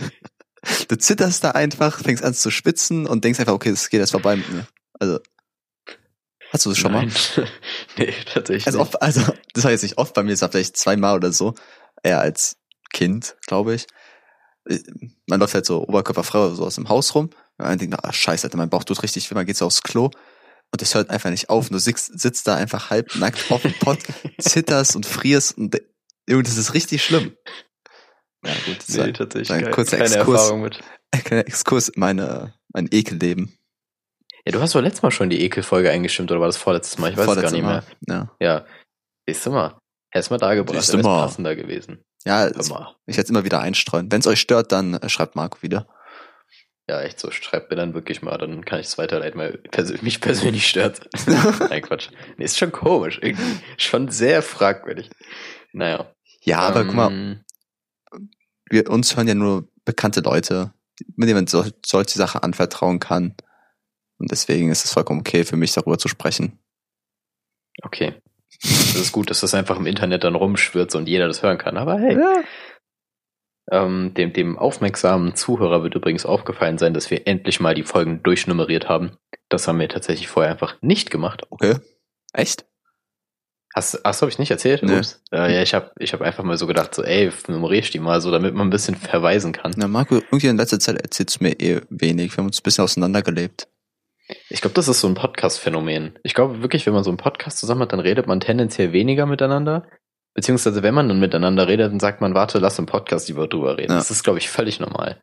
[0.88, 4.12] du zitterst da einfach, fängst an zu spitzen und denkst einfach, okay, das geht jetzt
[4.12, 4.66] vorbei mit mir.
[4.98, 5.20] Also,
[6.48, 7.12] hast du das schon Nein.
[7.36, 7.48] mal?
[7.98, 8.94] nee, tatsächlich Also, nicht.
[8.94, 9.20] oft, also,
[9.52, 11.52] das war jetzt nicht oft bei mir, das war vielleicht zweimal oder so,
[12.02, 12.56] eher als
[12.94, 13.86] Kind, glaube ich.
[14.68, 14.78] Äh,
[15.28, 18.12] Man läuft halt so oberkörperfrei oder so aus dem Haus rum und man denkt, ah,
[18.12, 21.10] scheiße, Alter, mein Bauch tut richtig weh, man geht so aufs Klo und das hört
[21.10, 23.98] einfach nicht auf und du sitzt, sitzt da einfach halbnackt auf dem Pott,
[24.38, 25.80] zitterst und frierst und
[26.28, 27.36] Junge, das ist richtig schlimm.
[28.44, 30.40] Ja, gut, das Nee, tatsächlich ein kein, kurzer keine Exkurs.
[30.40, 30.80] Erfahrung mit.
[31.12, 33.56] ein kleiner Exkurs in meine, mein Ekelleben.
[34.44, 37.12] Ja, du hast doch letztes Mal schon die Ekelfolge eingestimmt, oder war das vorletztes Mal?
[37.12, 37.84] Ich weiß es gar nicht mehr.
[38.08, 38.28] Mal.
[38.40, 38.66] Ja, Ja.
[39.28, 39.78] Siehst du mal.
[40.10, 42.02] Hättest mal da gebracht, Siehst du wäre passender gewesen.
[42.24, 44.10] Ja es, ich werde es immer wieder einstreuen.
[44.10, 45.86] Wenn es euch stört, dann äh, schreibt Marco wieder.
[46.88, 47.30] Ja, echt so.
[47.30, 49.62] Schreibt mir dann wirklich mal, dann kann ich es weiterleiten, weil
[50.02, 51.08] mich persönlich stört.
[51.26, 52.08] Nein, Quatsch.
[52.36, 53.18] Nee, ist schon komisch.
[53.22, 53.60] Irgendwie.
[53.76, 55.10] Schon sehr fragwürdig.
[55.72, 56.12] Naja.
[56.40, 57.44] Ja, aber guck mal, Ähm,
[58.68, 60.72] wir, uns hören ja nur bekannte Leute,
[61.16, 63.36] mit denen man so, solche Sachen anvertrauen kann.
[64.18, 66.58] Und deswegen ist es vollkommen okay für mich, darüber zu sprechen.
[67.82, 68.21] Okay.
[68.62, 71.76] Das ist gut, dass das einfach im Internet dann rumschwirrt und jeder das hören kann.
[71.76, 72.42] Aber hey, Ja.
[73.70, 78.22] ähm, dem, dem aufmerksamen Zuhörer wird übrigens aufgefallen sein, dass wir endlich mal die Folgen
[78.22, 79.16] durchnummeriert haben.
[79.48, 81.42] Das haben wir tatsächlich vorher einfach nicht gemacht.
[81.50, 81.76] Okay.
[82.32, 82.66] Echt?
[83.74, 84.82] Hast, so habe ich nicht erzählt?
[84.82, 84.98] Nee.
[84.98, 85.22] Ups.
[85.32, 88.00] Äh, ja, ich habe ich hab einfach mal so gedacht, so, ey, nummerier ich die
[88.00, 89.72] mal so, damit man ein bisschen verweisen kann.
[89.76, 92.32] Na, Marco, irgendwie in letzter Zeit erzählst du mir eh wenig.
[92.32, 93.68] Wir haben uns ein bisschen auseinandergelebt.
[94.48, 96.18] Ich glaube, das ist so ein Podcast-Phänomen.
[96.22, 99.26] Ich glaube wirklich, wenn man so einen Podcast zusammen hat, dann redet man tendenziell weniger
[99.26, 99.88] miteinander.
[100.34, 103.76] Beziehungsweise, wenn man dann miteinander redet, dann sagt man, warte, lass im Podcast lieber drüber
[103.76, 103.92] reden.
[103.92, 103.98] Ja.
[103.98, 105.22] Das ist, glaube ich, völlig normal.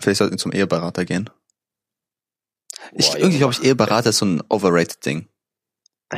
[0.00, 1.30] Vielleicht sollten wir zum Eheberater gehen.
[2.92, 3.38] Ich, Boah, irgendwie Junge.
[3.38, 5.28] glaube ich, Eheberater ist so ein overrated Ding.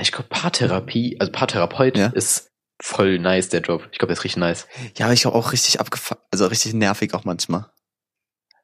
[0.00, 2.06] Ich glaube, Paartherapie, also Paartherapeut Ja.
[2.08, 2.50] ist
[2.82, 3.88] voll nice, der Job.
[3.92, 4.66] Ich glaube, der ist richtig nice.
[4.96, 7.66] Ja, aber ich glaube auch richtig abgefuckt, also richtig nervig auch manchmal.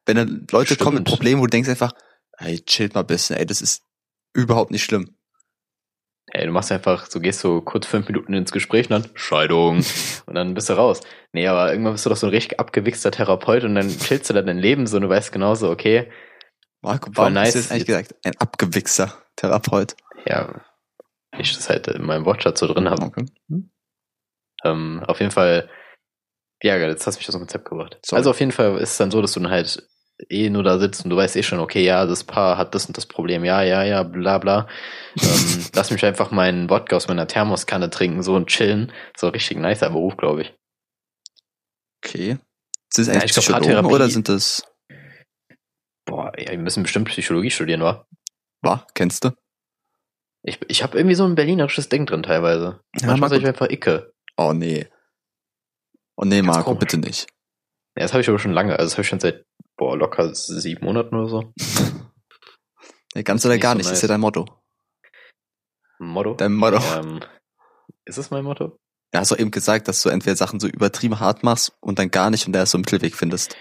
[0.05, 0.79] Wenn dann Leute Stimmt.
[0.81, 1.91] kommen mit Problemen, wo du denkst einfach,
[2.37, 3.83] ey, chillt mal ein bisschen, ey, das ist
[4.33, 5.15] überhaupt nicht schlimm.
[6.31, 9.77] Ey, du machst einfach, so gehst so kurz fünf Minuten ins Gespräch und dann Scheidung.
[10.25, 10.99] und dann bist du raus.
[11.31, 14.33] Nee, aber irgendwann bist du doch so ein richtig abgewichster Therapeut und dann chillst du
[14.33, 16.11] da dein Leben so und du weißt genauso, okay,
[16.81, 17.47] Marco, warum nice.
[17.47, 18.15] hast du jetzt eigentlich gesagt?
[18.23, 19.95] Ein abgewichser Therapeut.
[20.25, 20.61] ja,
[21.37, 23.03] ich das halt in meinem Wortschatz so drin habe.
[23.03, 23.25] Okay.
[24.63, 25.69] Ähm, auf jeden Fall,
[26.61, 27.99] ja, jetzt hast du mich aus dem Konzept gebracht.
[28.03, 28.19] Sorry.
[28.19, 29.87] Also auf jeden Fall ist es dann so, dass du dann halt
[30.29, 32.85] eh nur da sitzt und du weißt eh schon, okay, ja, das Paar hat das
[32.87, 34.67] und das Problem, ja, ja, ja, bla bla.
[35.21, 38.91] ähm, lass mich einfach meinen Wodka aus meiner Thermoskanne trinken, so und chillen.
[39.15, 40.53] So richtig nicer Beruf, glaube ich.
[42.03, 42.37] Okay.
[42.93, 44.63] Sind das Ja, eigentlich ich glaub, Psychologen oder sind das,
[46.05, 48.07] Boah, ja, wir müssen bestimmt Psychologie studieren, wa?
[48.61, 49.31] wa, kennst du?
[50.43, 52.79] Ich, ich habe irgendwie so ein berlinerisches Ding drin teilweise.
[53.01, 54.13] Ja, Manchmal Marco- sag ich einfach Icke.
[54.37, 54.87] Oh nee.
[56.15, 56.79] Oh nee, Ganz Marco, komisch.
[56.79, 57.27] bitte nicht.
[57.97, 58.73] Ja, das habe ich aber schon lange.
[58.73, 59.43] Also das habe ich schon seit,
[59.77, 61.53] boah, locker sieben Monaten oder so.
[63.23, 64.45] Ganz oder gar so nicht, ist ja dein Motto.
[65.99, 66.35] Motto.
[66.35, 66.79] Dein Motto.
[66.95, 67.21] Ähm,
[68.05, 68.77] ist es mein Motto?
[69.13, 72.11] Ja, hast du eben gesagt, dass du entweder Sachen so übertrieben hart machst und dann
[72.11, 73.55] gar nicht und da so einen Mittelweg findest.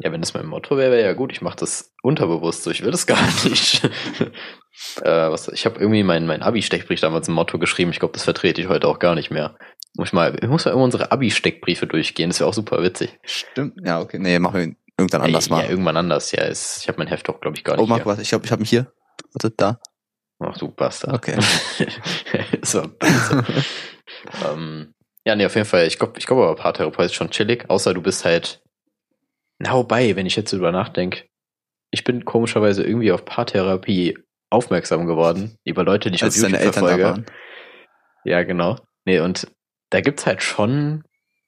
[0.00, 1.32] Ja, wenn das mein Motto wäre, wäre ja gut.
[1.32, 2.70] Ich mache das unterbewusst so.
[2.70, 3.84] Ich will das gar nicht.
[5.02, 7.90] äh, was, ich habe irgendwie mein, mein Abi-Steckbrief damals ein Motto geschrieben.
[7.90, 9.56] Ich glaube, das vertrete ich heute auch gar nicht mehr.
[9.96, 12.30] Muss ich mal, ich muss mal immer unsere Abi-Steckbriefe durchgehen.
[12.30, 13.18] Das wäre auch super witzig.
[13.24, 13.80] Stimmt.
[13.84, 14.18] Ja, okay.
[14.18, 15.64] Nee, machen wir irgendwann anders Ey, mal.
[15.64, 16.32] Ja, irgendwann anders.
[16.32, 17.82] Ja, ist, ich habe mein Heft doch, glaube ich, gar nicht.
[17.82, 18.12] oh, Marco, hier.
[18.12, 18.18] was?
[18.18, 18.92] Ich glaube, ich habe ihn hier.
[19.32, 19.80] Warte, da.
[20.40, 21.14] Ach du Bastard.
[21.14, 21.36] Okay.
[22.72, 23.44] war böse.
[24.48, 25.86] ähm, ja, nee, auf jeden Fall.
[25.86, 28.62] Ich glaube, ich glaube aber Paartherapeut ist schon chillig, außer du bist halt.
[29.58, 31.24] Na, wobei, wenn ich jetzt drüber nachdenke,
[31.90, 34.18] ich bin komischerweise irgendwie auf Paartherapie
[34.50, 37.04] aufmerksam geworden, über Leute, die ich Als auf YouTube verfolge.
[37.04, 37.26] waren.
[38.24, 38.78] Ja, genau.
[39.04, 39.48] Nee, und
[39.90, 41.04] da gibt's halt schon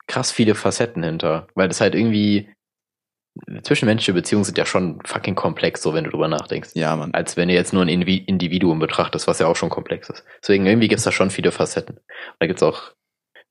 [0.06, 2.52] krass viele Facetten hinter, weil das halt irgendwie
[3.62, 7.14] zwischenmenschliche Beziehungen sind ja schon fucking komplex, so wenn du drüber nachdenkst Ja, Mann.
[7.14, 10.24] als wenn du jetzt nur ein Individuum betrachtest, was ja auch schon komplex ist.
[10.42, 11.96] Deswegen irgendwie gibt's da schon viele Facetten.
[11.96, 12.04] Und
[12.40, 12.92] da gibt's auch,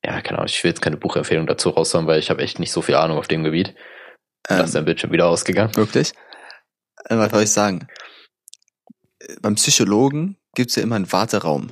[0.04, 2.72] ja, keine Ahnung, ich will jetzt keine Buchempfehlung dazu raushauen, weil ich habe echt nicht
[2.72, 3.76] so viel Ahnung auf dem Gebiet.
[4.44, 5.76] Da ist Ähm, dein Bildschirm wieder ausgegangen.
[5.76, 6.14] wirklich?
[7.06, 7.88] Äh, was soll ich sagen?
[9.42, 11.72] Beim Psychologen gibt's ja immer einen Warteraum.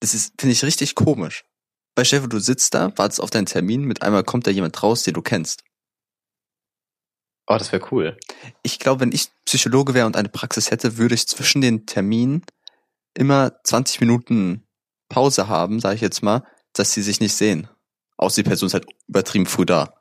[0.00, 1.44] Das ist, finde ich, richtig komisch.
[1.94, 5.02] Bei Chef, du sitzt da, wartest auf deinen Termin, mit einmal kommt da jemand raus,
[5.02, 5.64] den du kennst.
[7.50, 8.16] Oh, das wäre cool.
[8.62, 12.44] Ich glaube, wenn ich Psychologe wäre und eine Praxis hätte, würde ich zwischen den Terminen
[13.14, 14.66] immer 20 Minuten
[15.08, 17.68] Pause haben, sage ich jetzt mal, dass sie sich nicht sehen.
[18.18, 19.94] Außer die Person ist halt übertrieben früh da.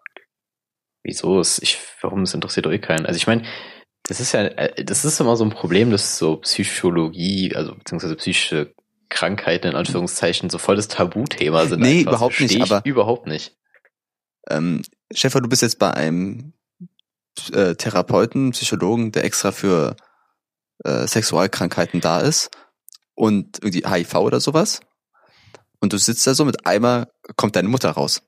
[1.04, 3.06] Wieso ist, ich, warum es interessiert doch eh keinen?
[3.06, 3.44] Also ich meine,
[4.04, 8.18] das ist ja, äh, das ist immer so ein Problem, dass so Psychologie, also beziehungsweise
[8.18, 8.74] psychische
[9.08, 11.80] Krankheiten in Anführungszeichen so voll das Tabuthema sind.
[11.80, 12.12] Nee, einfach.
[12.12, 13.56] überhaupt nicht, aber- überhaupt nicht.
[14.50, 14.82] Ähm,
[15.14, 16.54] Stefan, du bist jetzt bei einem
[17.54, 19.95] äh, Therapeuten, Psychologen, der extra für
[20.84, 22.50] äh, Sexualkrankheiten da ist
[23.15, 24.82] und irgendwie HIV oder sowas.
[25.80, 28.23] Und du sitzt da so mit einmal kommt deine Mutter raus.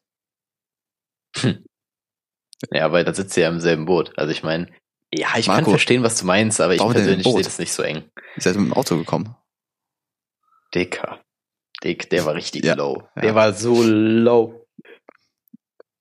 [2.71, 4.11] Ja, weil da sitzt ihr ja im selben Boot.
[4.17, 4.67] Also ich meine,
[5.13, 7.81] ja, ich kann Marco, verstehen, was du meinst, aber ich persönlich sehe das nicht so
[7.83, 8.09] eng.
[8.35, 9.35] Ihr seid mit dem Auto gekommen.
[10.75, 11.21] Dicker.
[11.83, 13.03] Dick, der war richtig Ja, low.
[13.15, 13.21] ja.
[13.21, 14.67] Der war so low.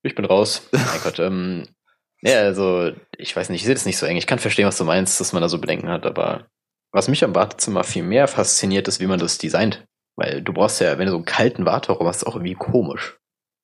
[0.02, 0.68] Ich bin raus.
[0.72, 1.68] Mein Gott, ähm,
[2.22, 4.16] ja, also, ich weiß nicht, ich sehe das nicht so eng.
[4.16, 6.48] Ich kann verstehen, was du meinst, dass man da so Bedenken hat, aber
[6.92, 9.86] was mich am Wartezimmer viel mehr fasziniert, ist, wie man das designt.
[10.16, 13.18] Weil du brauchst ja, wenn du so einen kalten Warteraum hast, auch irgendwie komisch.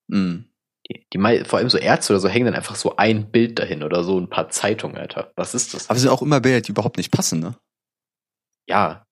[0.08, 0.46] Mhm.
[0.88, 3.82] Die, die vor allem so Ärzte oder so hängen dann einfach so ein Bild dahin
[3.82, 5.32] oder so ein paar Zeitungen, Alter.
[5.34, 5.88] Was ist das?
[5.88, 7.56] Aber es sind auch immer Bilder, die überhaupt nicht passen, ne?
[8.68, 9.04] ja,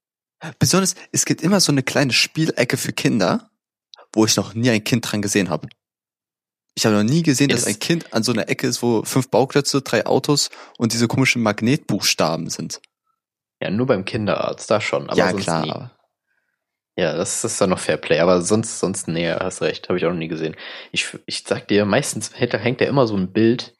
[0.59, 3.51] Besonders, es gibt immer so eine kleine Spielecke für Kinder,
[4.13, 5.69] wo ich noch nie ein Kind dran gesehen habe.
[6.75, 9.29] Ich habe noch nie gesehen, dass ein Kind an so einer Ecke ist, wo fünf
[9.29, 12.81] Bauklötze, drei Autos und diese komischen Magnetbuchstaben sind.
[13.61, 15.67] ja, nur beim Kinderarzt, da schon, aber ja, sonst klar.
[15.67, 17.03] nie.
[17.03, 20.11] Ja, das ist dann noch Fairplay, aber sonst, sonst, nee, hast recht, habe ich auch
[20.11, 20.57] noch nie gesehen.
[20.93, 23.75] Ich, ich sag dir, meistens hängt, da- hängt da immer so ein Bild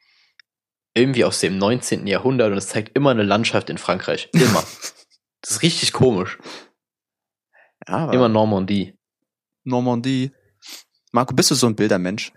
[0.95, 2.05] irgendwie aus dem 19.
[2.07, 4.29] Jahrhundert und es zeigt immer eine Landschaft in Frankreich.
[4.33, 4.63] Immer.
[5.41, 6.37] das ist richtig komisch.
[7.87, 8.95] Ja, aber Immer Normandie.
[9.63, 10.31] Normandie.
[11.11, 12.31] Marco, bist du so ein Bildermensch?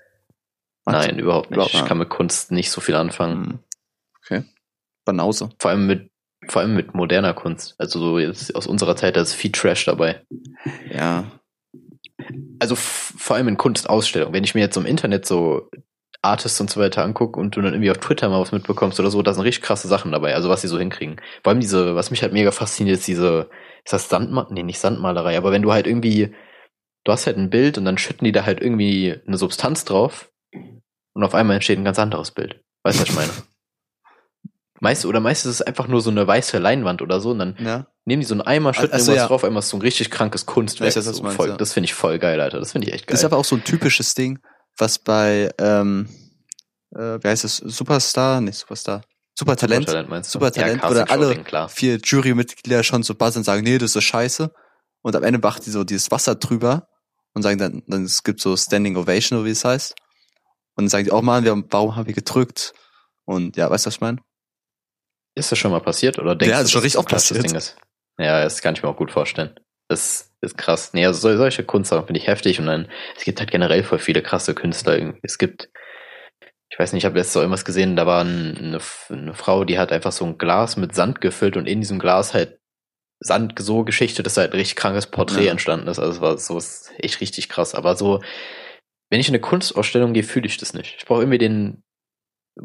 [0.86, 1.74] Nein, überhaupt nicht.
[1.74, 3.44] Ich kann mit Kunst nicht so viel anfangen.
[3.44, 3.58] Hm.
[4.22, 4.44] Okay.
[5.04, 5.50] Banause.
[5.58, 6.10] Vor allem mit,
[6.48, 7.74] vor allem mit moderner Kunst.
[7.78, 10.22] Also so jetzt aus unserer Zeit, da ist viel Trash dabei.
[10.90, 11.24] Ja.
[12.60, 14.34] also vor allem in Kunstausstellungen.
[14.34, 15.68] Wenn ich mir jetzt im Internet so
[16.22, 19.10] Artists und so weiter angucke und du dann irgendwie auf Twitter mal was mitbekommst oder
[19.10, 21.20] so, da sind richtig krasse Sachen dabei, also was sie so hinkriegen.
[21.42, 23.48] Vor allem diese, was mich halt mega fasziniert, ist diese,
[23.84, 24.54] ist das Sandmalerei?
[24.54, 26.34] Nee, nicht Sandmalerei, aber wenn du halt irgendwie,
[27.04, 30.30] du hast halt ein Bild und dann schütten die da halt irgendwie eine Substanz drauf
[31.14, 32.60] und auf einmal entsteht ein ganz anderes Bild.
[32.82, 33.30] Weißt du, was ich meine?
[34.80, 37.56] Meist, oder meistens ist es einfach nur so eine weiße Leinwand oder so und dann
[37.58, 37.86] Ja.
[38.04, 39.28] nehmen die so einen Eimer, schütten Ach so, irgendwas ja.
[39.28, 40.94] drauf, einmal ist so ein richtig krankes Kunstwerk.
[40.94, 41.56] Weiß, so meinst, voll, ja.
[41.56, 42.58] Das finde ich voll geil, Alter.
[42.58, 43.14] Das finde ich echt geil.
[43.14, 44.38] Das ist aber auch so ein typisches Ding,
[44.76, 46.08] was bei, ähm,
[46.94, 48.42] äh, wie heißt es, Superstar?
[48.42, 49.00] Nicht Superstar.
[49.38, 49.86] Supertalent.
[49.86, 50.38] Supertalent meinst du?
[50.38, 51.68] Supertalent, ja, oder alle klar.
[51.68, 54.52] vier Jurymitglieder schon so buzzern und sagen, nee, das ist scheiße.
[55.02, 56.88] Und am Ende macht die so dieses Wasser drüber
[57.32, 59.94] und sagen dann, dann es gibt so Standing Ovation, oder wie es heißt.
[60.76, 62.74] Und dann sagen die auch mal, warum haben wir gedrückt?
[63.24, 64.18] Und ja, weißt du, was ich meine?
[65.34, 67.10] Ist das schon mal passiert oder denkst Ja, du, ist schon dass richtig das oft
[67.10, 67.44] passiert.
[67.44, 67.76] Ding ist?
[68.18, 69.58] Ja, das kann ich mir auch gut vorstellen.
[69.88, 70.92] Das ist krass.
[70.94, 73.98] Nee, also sol- solche Kunstsachen finde ich heftig und dann, es gibt halt generell voll
[73.98, 75.14] viele krasse Künstler.
[75.22, 75.68] Es gibt,
[76.70, 79.64] ich weiß nicht, ich habe letztes Mal irgendwas gesehen, da war ein, eine, eine Frau,
[79.64, 82.58] die hat einfach so ein Glas mit Sand gefüllt und in diesem Glas halt
[83.20, 85.50] Sand so geschichtet, dass da halt ein richtig krankes Porträt Ja.
[85.52, 85.98] entstanden ist.
[85.98, 86.60] Also es war so
[86.98, 87.74] echt richtig krass.
[87.74, 88.20] Aber so,
[89.10, 90.96] wenn ich in eine Kunstausstellung gehe, fühle ich das nicht.
[90.98, 91.82] Ich brauche irgendwie den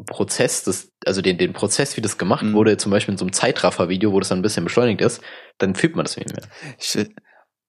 [0.06, 2.54] Prozess, das, also den, den Prozess, wie das gemacht Mhm.
[2.54, 5.20] wurde, zum Beispiel in so einem Zeitraffer-Video, wo das dann ein bisschen beschleunigt ist,
[5.58, 6.48] dann fühlt man das nicht mehr.
[6.78, 7.14] Ich, will-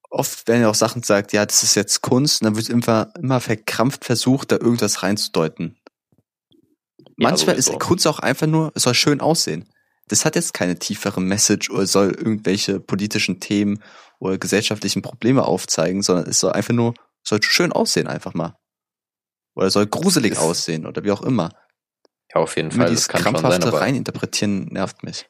[0.10, 3.12] oft werden ja auch Sachen gesagt, ja, das ist jetzt Kunst, und dann wird immer,
[3.20, 5.78] immer verkrampft versucht, da irgendwas reinzudeuten.
[7.18, 7.74] Manchmal sowieso.
[7.74, 9.70] ist Kunst auch einfach nur, es soll schön aussehen.
[10.08, 13.82] Das hat jetzt keine tiefere Message oder soll irgendwelche politischen Themen
[14.20, 18.56] oder gesellschaftlichen Probleme aufzeigen, sondern es soll einfach nur, soll schön aussehen einfach mal.
[19.56, 21.50] Oder soll gruselig Ist- aussehen oder wie auch immer.
[22.34, 25.30] Ja, auf jeden Immer Fall, dieses das kann schon sein, krampfhafte Reininterpretieren nervt mich.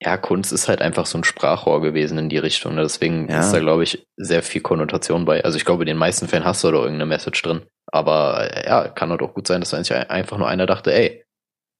[0.00, 2.76] ja, Kunst ist halt einfach so ein Sprachrohr gewesen in die Richtung.
[2.76, 3.40] Deswegen Ja.
[3.40, 5.44] ist da, glaube ich, sehr viel Konnotation bei.
[5.44, 7.66] Also ich glaube, in den meisten Fällen hast du da irgendeine Message drin.
[7.86, 11.24] Aber äh, ja, kann halt auch gut sein, dass einfach nur einer dachte, ey,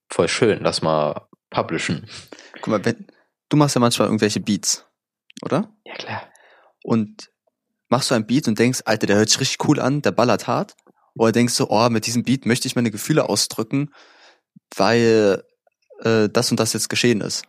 [0.09, 2.07] voll schön, lass mal publishen.
[2.61, 3.05] Guck mal, wenn,
[3.49, 4.85] du machst ja manchmal irgendwelche Beats,
[5.41, 5.69] oder?
[5.85, 6.23] Ja, klar.
[6.83, 7.29] und
[7.89, 10.47] machst du ein Beat und denkst, Alter, der hört sich richtig cool an, der ballert
[10.47, 10.75] hart.
[11.15, 13.91] Oder denkst du, oh, mit diesem Beat möchte ich meine Gefühle ausdrücken,
[14.75, 15.43] weil
[16.01, 17.43] äh, das und das jetzt geschehen ist.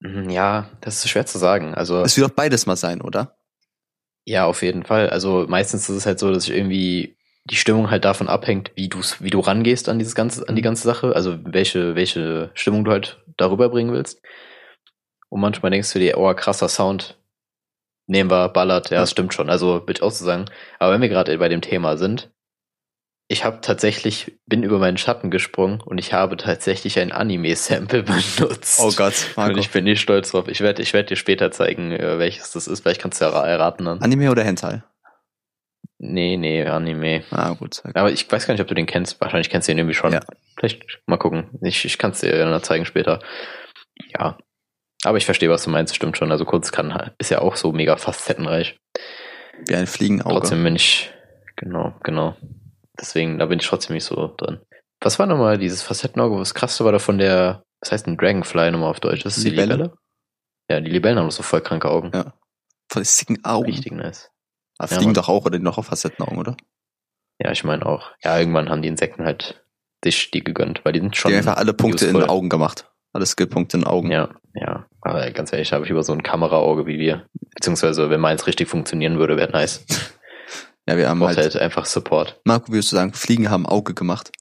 [0.00, 1.74] Mhm, Ja, das ist schwer zu sagen.
[1.74, 3.36] Also Es wird doch beides mal sein, oder?
[4.24, 5.10] Ja, auf jeden Fall.
[5.10, 8.88] Also meistens ist es halt so, dass ich irgendwie die Stimmung halt davon abhängt, wie
[8.88, 12.84] du wie du rangehst an dieses ganze an die ganze Sache, also welche welche Stimmung
[12.84, 14.20] du halt darüber bringen willst.
[15.30, 17.17] Und manchmal denkst du dir, oh krasser Sound,
[18.08, 19.48] nehmen wir ballert, ja, das stimmt schon.
[19.48, 20.46] Also bitte auch zu sagen.
[20.80, 22.30] Aber wenn wir gerade bei dem Thema sind,
[23.30, 28.02] ich habe tatsächlich bin über meinen Schatten gesprungen und ich habe tatsächlich ein Anime-Sample
[28.38, 28.80] benutzt.
[28.82, 29.58] Oh Gott, Und Marco.
[29.58, 30.48] ich bin nicht stolz drauf.
[30.48, 32.80] Ich werde ich werd dir später zeigen, äh, welches das ist.
[32.80, 34.00] Vielleicht kannst du ja ra- erraten dann.
[34.00, 34.82] Anime oder Hentai?
[35.98, 37.24] Nee, nee, Anime.
[37.30, 37.82] Ah, gut.
[37.94, 39.20] Aber ich weiß gar nicht, ob du den kennst.
[39.20, 40.12] Wahrscheinlich kennst du ihn irgendwie schon.
[40.12, 40.20] Ja.
[40.56, 41.50] Vielleicht mal gucken.
[41.60, 43.18] Ich, ich kann es dir dann zeigen später.
[44.16, 44.38] Ja.
[45.04, 46.32] Aber ich verstehe, was du meinst, stimmt schon.
[46.32, 48.78] Also Kunst kann ist ja auch so mega facettenreich.
[49.66, 50.34] Wie ein Fliegenauge.
[50.34, 51.10] Trotzdem bin ich,
[51.56, 52.36] genau, genau.
[53.00, 54.60] Deswegen, da bin ich trotzdem nicht so drin.
[55.00, 56.36] Was war nochmal dieses Facettenauge?
[56.38, 59.24] Was krasseste war da von der, was heißt ein Dragonfly nochmal auf Deutsch?
[59.24, 59.74] Ist das die Libelle?
[59.74, 59.96] Libelle?
[60.70, 62.10] Ja, die Libellen haben so voll kranke Augen.
[62.12, 62.34] Ja.
[62.94, 63.66] Den sicken Augen.
[63.66, 64.30] Richtig nice.
[64.78, 65.14] Ah, Ja, fliegen Mann.
[65.14, 66.56] doch auch oder die noch auf Facettenaugen, oder?
[67.40, 68.10] Ja, ich meine auch.
[68.24, 69.64] Ja, irgendwann haben die Insekten halt
[70.04, 71.30] dich die gegönnt, weil die sind schon.
[71.30, 72.22] die haben einfach alle Punkte in useful.
[72.22, 72.90] den Augen gemacht.
[73.12, 74.10] Alle Skillpunkte in den Augen.
[74.10, 74.86] Ja, ja.
[75.00, 77.26] Aber ganz ehrlich, habe ich über so ein Kameraauge wie wir.
[77.54, 79.84] Beziehungsweise, wenn meins richtig funktionieren würde, wäre nice.
[80.88, 82.40] Ja, wir haben halt, halt einfach Support.
[82.44, 84.32] Marco, würdest du sagen, Fliegen haben Auge gemacht?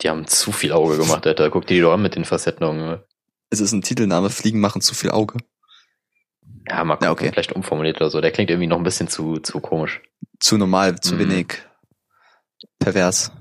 [0.00, 1.50] Die haben zu viel Auge gemacht, Alter.
[1.50, 3.00] Guck dir die doch an mit den Facettenaugen.
[3.50, 5.38] Es ist ein Titelname, Fliegen machen zu viel Auge.
[6.68, 7.30] Ja, mal gucken, Ja, okay.
[7.32, 8.20] vielleicht umformuliert oder so.
[8.20, 10.00] Der klingt irgendwie noch ein bisschen zu, zu komisch.
[10.38, 11.18] Zu normal, zu Mhm.
[11.18, 11.54] wenig
[12.78, 13.32] pervers.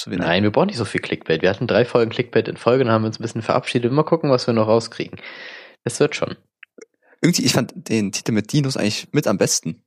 [0.00, 0.24] Zu wenig.
[0.24, 1.42] Nein, wir brauchen nicht so viel Clickbait.
[1.42, 3.92] Wir hatten drei Folgen Clickbait in Folge und haben uns ein bisschen verabschiedet.
[3.92, 5.20] Mal gucken, was wir noch rauskriegen.
[5.84, 6.36] Das wird schon.
[7.20, 9.82] Irgendwie, ich fand den Titel mit Dinos eigentlich mit am besten.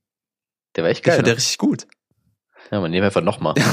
[0.76, 1.16] Der war echt Ich geil.
[1.16, 1.38] fand der Ne?
[1.38, 1.88] richtig gut.
[2.70, 3.54] Ja, man nehmen einfach nochmal.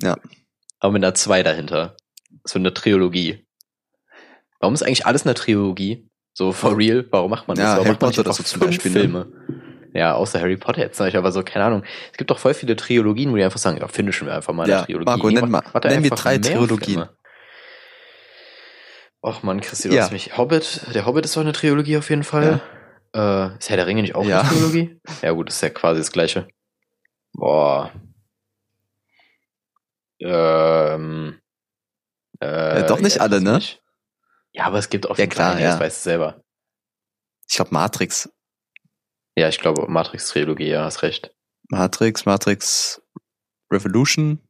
[0.00, 0.16] Ja.
[0.80, 1.96] Aber mit einer 2 dahinter.
[2.44, 3.46] So eine Trilogie.
[4.58, 6.08] Warum ist eigentlich alles eine Trilogie?
[6.34, 7.06] So for real?
[7.10, 7.64] Warum macht man das?
[7.64, 9.61] Ja, Warum Harry macht man Potter das so zum Beispiel, ne?
[9.94, 11.84] Ja, außer Harry Potter jetzt sag ich aber so, keine Ahnung.
[12.10, 14.64] Es gibt doch voll viele Trilogien, wo die einfach sagen, ja, finishen wir einfach mal
[14.64, 15.04] eine Ja, Trilogie.
[15.04, 17.08] Marco, nenn mal- macht nenn mir drei Trilogien.
[19.24, 20.02] Och man, Christi, du Ja.
[20.02, 20.36] hast mich.
[20.36, 22.60] Hobbit, der Hobbit ist doch eine Trilogie auf jeden Fall.
[23.14, 24.40] Äh, ist Herr der Ringe nicht auch Ja.
[24.40, 24.98] eine Trilogie?
[25.20, 26.48] Ja gut, ist ja quasi das gleiche.
[27.34, 27.92] Boah.
[30.20, 31.38] Ähm.
[32.40, 33.54] Äh, doch nicht ja, alle, ne?
[33.56, 33.80] nicht.
[34.52, 35.70] Ja, aber es gibt auf Ja, jeden klar, Fall ja.
[35.72, 36.42] das weißt du selber.
[37.48, 38.28] Ich glaube Matrix.
[39.36, 41.34] Ja, ich glaube Matrix-Trilogie, ja, hast recht.
[41.68, 43.02] Matrix, Matrix
[43.72, 44.40] Revolution.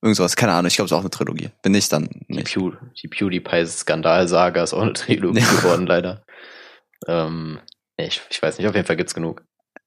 [0.00, 1.50] Irgend sowas, keine Ahnung, ich glaube es ist auch eine Trilogie.
[1.62, 2.52] Bin ich dann Die, nicht.
[2.54, 5.50] Pew, die PewDiePie-Skandal-Saga ist auch eine Trilogie Ja.
[5.52, 6.24] geworden, leider.
[7.06, 7.60] Ähm,
[7.96, 9.44] ich, ich weiß nicht, auf jeden Fall gibt's genug.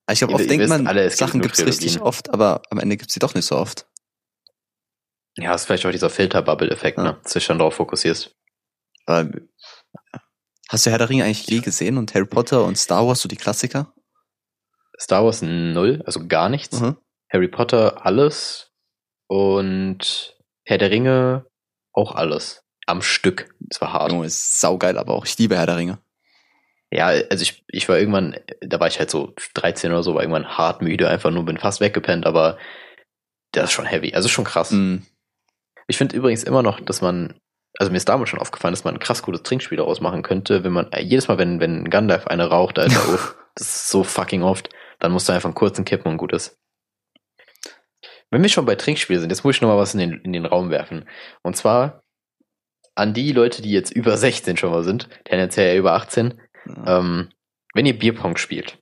[0.09, 2.29] Ich glaube, oft ihr denkt wisst man, alle, es gibt Sachen genug gibt's richtig oft,
[2.29, 3.87] aber am Ende gibt's sie doch nicht so oft.
[5.37, 7.03] Ja, ist vielleicht auch dieser Filterbubble-Effekt, Ja.
[7.03, 7.19] ne?
[7.23, 8.33] Dass du dich dann darauf fokussierst.
[9.07, 9.29] Aber,
[10.69, 13.27] hast du Herr der Ringe eigentlich je gesehen und Harry Potter und Star Wars, so
[13.27, 13.91] die Klassiker?
[14.99, 16.79] Star Wars null, also gar nichts.
[16.79, 16.97] Mhm.
[17.31, 18.71] Harry Potter alles
[19.27, 21.45] und Herr der Ringe
[21.93, 22.63] auch alles.
[22.87, 23.49] Am Stück.
[23.59, 24.11] Das war hart.
[24.11, 25.25] Junge, ist saugeil, aber auch.
[25.25, 25.97] Ich liebe Herr der Ringe.
[26.91, 30.21] Ja, also ich, ich war irgendwann, da war ich halt so 13 oder so, war
[30.21, 32.57] irgendwann hart müde, einfach nur bin fast weggepennt, aber
[33.51, 34.13] das ist schon heavy.
[34.13, 34.71] Also schon krass.
[34.71, 34.97] Mm,
[35.87, 37.33] Ich finde übrigens immer noch, dass man,
[37.79, 40.63] also mir ist damals schon aufgefallen, dass man ein krass gutes Trinkspiel daraus machen könnte,
[40.63, 44.43] wenn man, jedes Mal, wenn, wenn Gandalf eine raucht, Alter, uff, das ist so fucking
[44.43, 46.59] oft, dann musst du einfach einen kurzen kippen und gut ist.
[48.31, 50.33] Wenn wir schon bei Trinkspielen sind, jetzt muss ich noch mal was in den, in
[50.33, 51.07] den Raum werfen.
[51.43, 52.03] Und zwar
[52.95, 56.99] an die Leute, die jetzt über 16 schon mal sind, tendenziell über 18, ja.
[56.99, 57.29] ähm,
[57.73, 58.79] wenn ihr Bierpong spielt,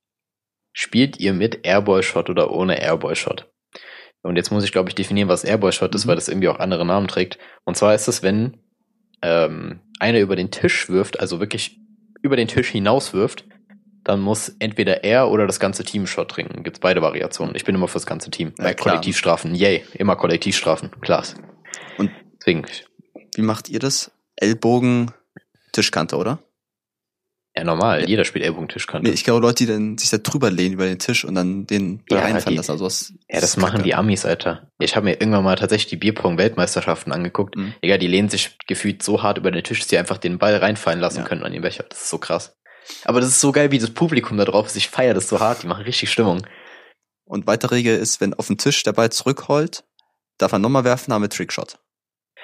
[0.72, 3.52] spielt ihr mit Airboy-Shot oder ohne Airboy-Shot?
[4.22, 6.10] Und jetzt muss ich, glaube ich, definieren, was Airboy-Shot ist, Mhm.
[6.10, 7.38] weil das irgendwie auch andere Namen trägt.
[7.66, 8.58] Und zwar ist es, wenn
[9.22, 11.80] ähm, einer über den Tisch wirft, also wirklich
[12.22, 13.46] über den Tisch hinaus wirft,
[14.04, 16.64] dann muss entweder er oder das ganze Team Shot trinken.
[16.64, 17.56] Gibt's beide Variationen.
[17.56, 18.54] Ich bin immer fürs ganze Team.
[18.58, 18.96] Ja, Bei klar.
[18.96, 21.24] Kollektivstrafen, yay, immer Kollektivstrafen, klar.
[21.98, 22.66] Und- deswegen,
[23.36, 24.12] Wie macht ihr das?
[24.36, 25.12] Ellbogen,
[25.72, 26.40] Tischkante, oder?
[27.56, 28.08] ja normal, Ja.
[28.08, 29.08] jeder spielt Ellbogen-Tischkante.
[29.08, 31.68] Nee, ich glaube, Leute, die dann sich da drüber lehnen über den Tisch und dann
[31.68, 32.72] den Ja, reinfallen lassen.
[32.72, 33.84] Also was, Ja, das machen kacke.
[33.84, 34.72] die Amis, Alter.
[34.80, 37.56] Ich habe mir irgendwann mal tatsächlich die Bierpong-Weltmeisterschaften angeguckt.
[37.56, 37.76] Mhm.
[37.84, 40.56] Digga, die lehnen sich gefühlt so hart über den Tisch, dass sie einfach den Ball
[40.56, 41.26] reinfallen lassen Ja.
[41.26, 41.86] können an den Becher.
[41.88, 42.56] Das ist so krass.
[43.06, 44.76] Aber das ist so geil, wie das Publikum da drauf ist.
[44.76, 45.64] Ich feiere das so hart.
[45.64, 46.46] Die machen richtig Stimmung.
[47.26, 49.84] Und weitere Regel ist, wenn auf den Tisch der Ball zurückrollt,
[50.38, 51.80] darf er nochmal werfen, haben wir Trickshot.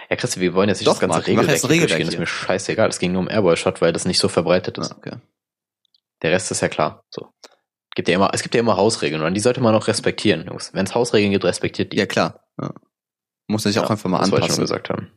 [0.10, 2.06] Ja, Christi, wir wollen jetzt nicht Doch, das ganze Marc, wir Regelwerk jetzt Regelwerk durchgehen.
[2.08, 2.90] Das ist mir scheißegal.
[2.90, 4.92] Es ging nur um Airball-Shot, weil das nicht so verbreitet ist.
[4.92, 5.18] Ah, okay.
[6.22, 7.04] Der Rest ist ja klar.
[7.10, 7.28] So.
[7.96, 10.74] Gibt ja immer, es gibt ja immer Hausregeln und die sollte man auch respektieren, Jungs.
[10.74, 11.98] Wenn es Hausregeln gibt, respektiert die.
[11.98, 12.40] Ja, klar.
[12.62, 12.72] Ja.
[13.48, 14.80] Muss sich auch Ja, einfach mal das wollte ich schon anpassen.
[14.84, 15.12] gesagt haben.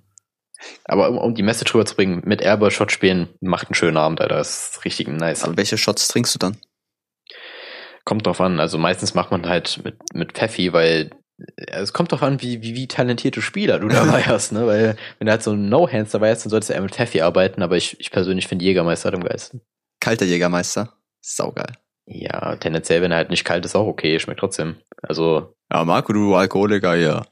[0.84, 4.36] Aber um, um die Message rüberzubringen, mit Airball-Shot spielen, macht einen schönen Abend, Alter.
[4.36, 5.44] Das ist richtig nice.
[5.44, 6.56] Aber welche Shots trinkst du dann?
[8.04, 8.58] Kommt drauf an.
[8.60, 11.10] Also meistens macht man halt mit, mit Pfeffi, weil
[11.56, 14.66] äh, es kommt drauf an, wie, wie, wie talentierte Spieler du dabei hast, ne?
[14.66, 17.62] Weil wenn du halt so No-Hands dabei hast, dann solltest du eher mit Pfeffi arbeiten,
[17.62, 19.60] aber ich, ich persönlich finde Jägermeister halt am geilsten.
[20.00, 20.92] Kalter Jägermeister.
[21.20, 21.72] Saugeil.
[22.06, 24.76] Ja, tendenziell, wenn er halt nicht kalt ist, auch okay, schmeckt trotzdem.
[25.02, 27.24] Also, Ja, Marco, du Alkoholiker, ja.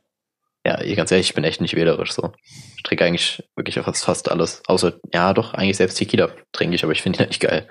[0.65, 2.33] ja, ganz ehrlich, ich bin echt nicht wählerisch so.
[2.81, 4.63] Ich trinke eigentlich wirklich fast, fast alles.
[4.67, 7.69] Außer, ja, doch, eigentlich selbst Tequila trinke ich, aber ich finde ihn nicht geil.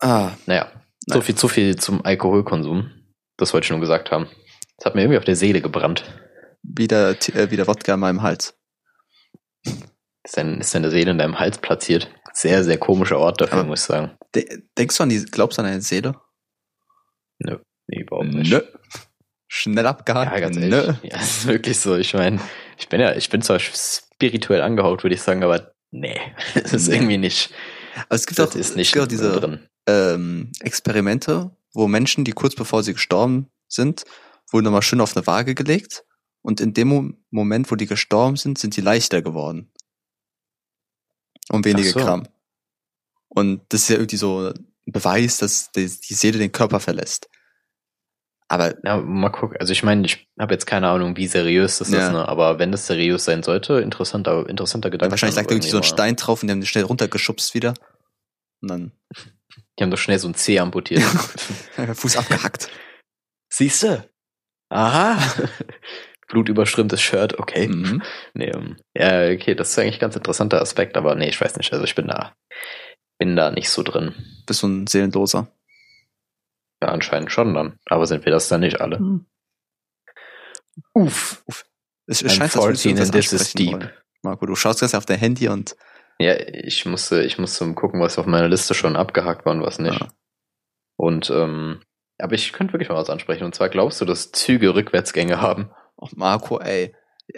[0.00, 0.70] Ah, Naja,
[1.06, 1.22] so Nein.
[1.22, 2.90] viel, zu viel zum Alkoholkonsum.
[3.38, 4.28] Das wollte ich nur gesagt haben.
[4.76, 6.04] Das hat mir irgendwie auf der Seele gebrannt.
[6.62, 8.58] wieder, äh, wieder Wodka in meinem Hals.
[9.64, 12.10] Ist, dein, ist deine Seele in deinem Hals platziert?
[12.34, 14.18] Sehr, sehr komischer Ort dafür, Aber- muss ich sagen.
[14.34, 16.20] De denkst du an die, glaubst du an deine Seele?
[17.38, 18.50] Nö, nee, überhaupt nicht.
[18.50, 18.60] Nö.
[19.58, 20.32] Schnell abgehakt.
[20.32, 20.64] Ja, ganz Nö.
[20.66, 20.96] ehrlich.
[21.02, 21.96] Ja, das ist wirklich so.
[21.96, 22.40] Ich meine,
[22.78, 26.20] ich bin ja, ich bin zwar spirituell angehaucht, würde ich sagen, aber nee,
[26.54, 26.96] es ist Nee.
[26.96, 27.50] irgendwie nicht.
[27.94, 29.66] Aber es gibt Das auch, ist es nicht gibt auch diese drin.
[29.86, 34.04] ähm, Experimente, wo Menschen, die kurz bevor sie gestorben sind,
[34.52, 36.04] wurden nochmal schön auf eine Waage gelegt
[36.42, 39.72] und in dem Mo Moment, wo die gestorben sind, sind die leichter geworden.
[41.48, 42.00] Um wenige so.
[42.00, 42.28] Gramm.
[43.28, 47.28] Und das ist ja irgendwie so ein Beweis, dass die, die Seele den Körper verlässt.
[48.48, 49.56] Aber Ja, mal gucken.
[49.58, 52.06] Also ich meine, ich habe jetzt keine Ahnung, wie seriös das Ja.
[52.06, 52.28] ist, ne?
[52.28, 55.10] aber wenn das seriös sein sollte, interessanter, interessanter Gedanke.
[55.12, 55.82] wahrscheinlich lag da irgendwie so ein.
[55.82, 57.74] Stein drauf und die haben den schnell runtergeschubst wieder.
[58.62, 58.92] Und dann
[59.78, 61.02] Die haben doch schnell so ein C amputiert.
[61.94, 62.70] Fuß abgehackt.
[63.52, 64.08] Siehste?
[64.70, 65.18] Aha.
[66.28, 67.68] Blutüberströmtes Shirt, okay.
[67.68, 68.02] Mhm.
[68.34, 71.56] Nee, ähm, ja, okay, das ist eigentlich ein ganz interessanter Aspekt, aber nee, ich weiß
[71.56, 71.72] nicht.
[71.72, 72.34] Also ich bin da,
[73.18, 74.14] bin da nicht so drin.
[74.46, 75.46] Bist so ein Seelenloser.
[76.82, 77.78] Ja, anscheinend schon dann.
[77.86, 78.98] Aber sind wir das dann nicht alle?
[78.98, 79.26] Mhm.
[80.92, 81.42] Uff.
[82.06, 83.72] Es, I'm es scheint, als würdest du 14 das is deep.
[83.72, 83.90] wollen.
[84.22, 85.76] Marco, du schaust ganz auf dein Handy und
[86.18, 89.78] Ja, ich musste, ich musste gucken, was auf meiner Liste schon abgehakt war und was
[89.78, 90.00] nicht.
[90.00, 90.08] Ja.
[90.96, 91.80] Und, ähm,
[92.18, 93.44] aber ich könnte wirklich mal was ansprechen.
[93.44, 95.70] Und zwar glaubst du, dass Züge Rückwärtsgänge haben?
[95.96, 96.94] oh, Marco, ey.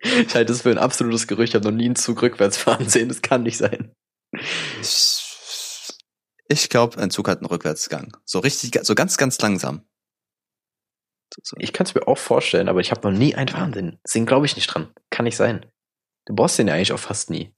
[0.00, 1.50] ich halte es für ein absolutes Gerücht.
[1.50, 3.08] Ich habe noch nie einen Zug rückwärts fahren sehen.
[3.08, 3.94] Das kann nicht sein.
[4.80, 5.17] Ich,
[6.48, 8.16] ich glaube, ein Zug hat einen Rückwärtsgang.
[8.24, 9.82] So richtig, so ganz, ganz langsam.
[11.58, 13.98] Ich kann es mir auch vorstellen, aber ich habe noch nie einen sehen.
[14.04, 14.88] Deswegen glaube ich nicht dran.
[15.10, 15.66] Kann nicht sein.
[16.24, 17.54] Du brauchst den ja eigentlich auch fast nie.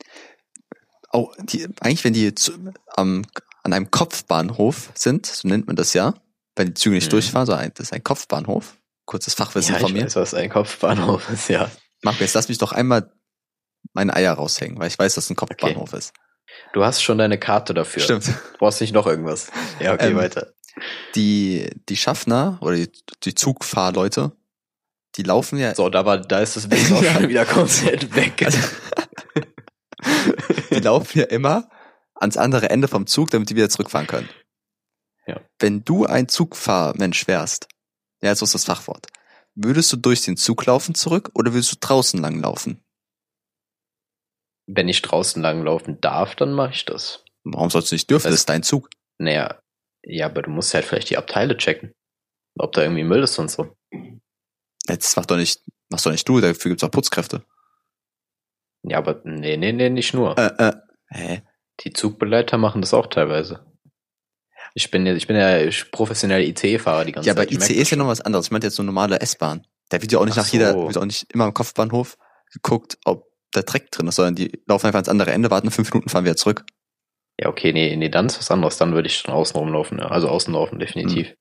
[1.13, 2.53] Oh, die, eigentlich, wenn die zu,
[2.97, 3.25] am,
[3.63, 6.15] an einem Kopfbahnhof sind, so nennt man das ja,
[6.57, 7.11] wenn die Züge nicht Mhm.
[7.11, 8.77] durchfahren, so ein, das ist ein Kopfbahnhof.
[9.07, 10.05] Kurzes Fachwissen ja, von ich mir.
[10.05, 11.71] weiß, was ein Kopfbahnhof ist, ja.
[12.03, 13.13] Marco, jetzt lass mich doch einmal
[13.93, 16.13] meine Eier raushängen, weil ich weiß, dass es ein Kopfbahnhof ist.
[16.73, 18.03] Du hast schon deine Karte dafür.
[18.03, 18.29] Stimmt.
[18.29, 19.51] Du brauchst nicht noch irgendwas.
[19.81, 20.53] Ja, okay, Ähm, weiter.
[21.15, 22.91] Die, die Schaffner oder die,
[23.25, 24.33] die Zugfahrleute,
[25.17, 28.43] die laufen ja, So, da war, da ist das Bild auch schon wieder komplett weg.
[28.45, 28.59] Also-
[30.71, 31.69] die laufen ja immer
[32.15, 34.29] ans andere Ende vom Zug, damit die wieder zurückfahren können.
[35.27, 35.41] Ja.
[35.59, 37.69] Wenn du ein Zugfahrmensch wärst,
[38.23, 39.07] ja, so ist das Fachwort,
[39.55, 42.83] würdest du durch den Zug laufen zurück oder würdest du draußen lang laufen?
[44.73, 47.25] Wenn ich draußen langlaufen darf, dann mache ich das.
[47.45, 48.25] Warum sollst du nicht dürfen?
[48.27, 48.89] Was- Das ist dein Zug.
[49.19, 49.61] Naja,
[50.05, 51.93] ja, aber du musst halt vielleicht die Abteile checken.
[52.59, 53.77] Ob da irgendwie Müll ist und so.
[54.87, 57.45] Das macht doch nicht, machst doch nicht du, dafür gibt's auch Putzkräfte.
[58.83, 60.37] Ja, aber nee, nee, nee, nicht nur.
[60.39, 60.73] Äh, äh,
[61.09, 61.43] hä?
[61.81, 63.65] Die Zugbegleiter machen das auch teilweise.
[64.75, 67.53] Ich bin ja, ich bin ja professioneller ICE-Fahrer die ganze Ja, aber Zeit.
[67.53, 68.47] Ich merk ICE ist das ja noch was anderes.
[68.47, 69.67] Ich meinte jetzt so normale S-Bahn.
[69.89, 70.87] Da wird ja auch nicht Ach nach jeder, so.
[70.87, 72.17] wird auch nicht immer am Kopfbahnhof
[72.53, 75.93] geguckt, ob da Dreck drin ist, sondern die laufen einfach ans andere Ende, warten fünf
[75.93, 76.65] Minuten, fahren wieder zurück.
[77.39, 78.77] Ja, okay, nee, nee, dann ist was anderes.
[78.77, 80.09] Dann würde ich schon außen rumlaufen, ja.
[80.09, 81.29] Also außen laufen, definitiv.
[81.29, 81.37] Hm.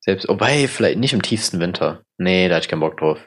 [0.00, 2.02] Selbst, wobei, vielleicht nicht im tiefsten Winter.
[2.16, 3.18] Nee, da hatte ich keinen Bock drauf.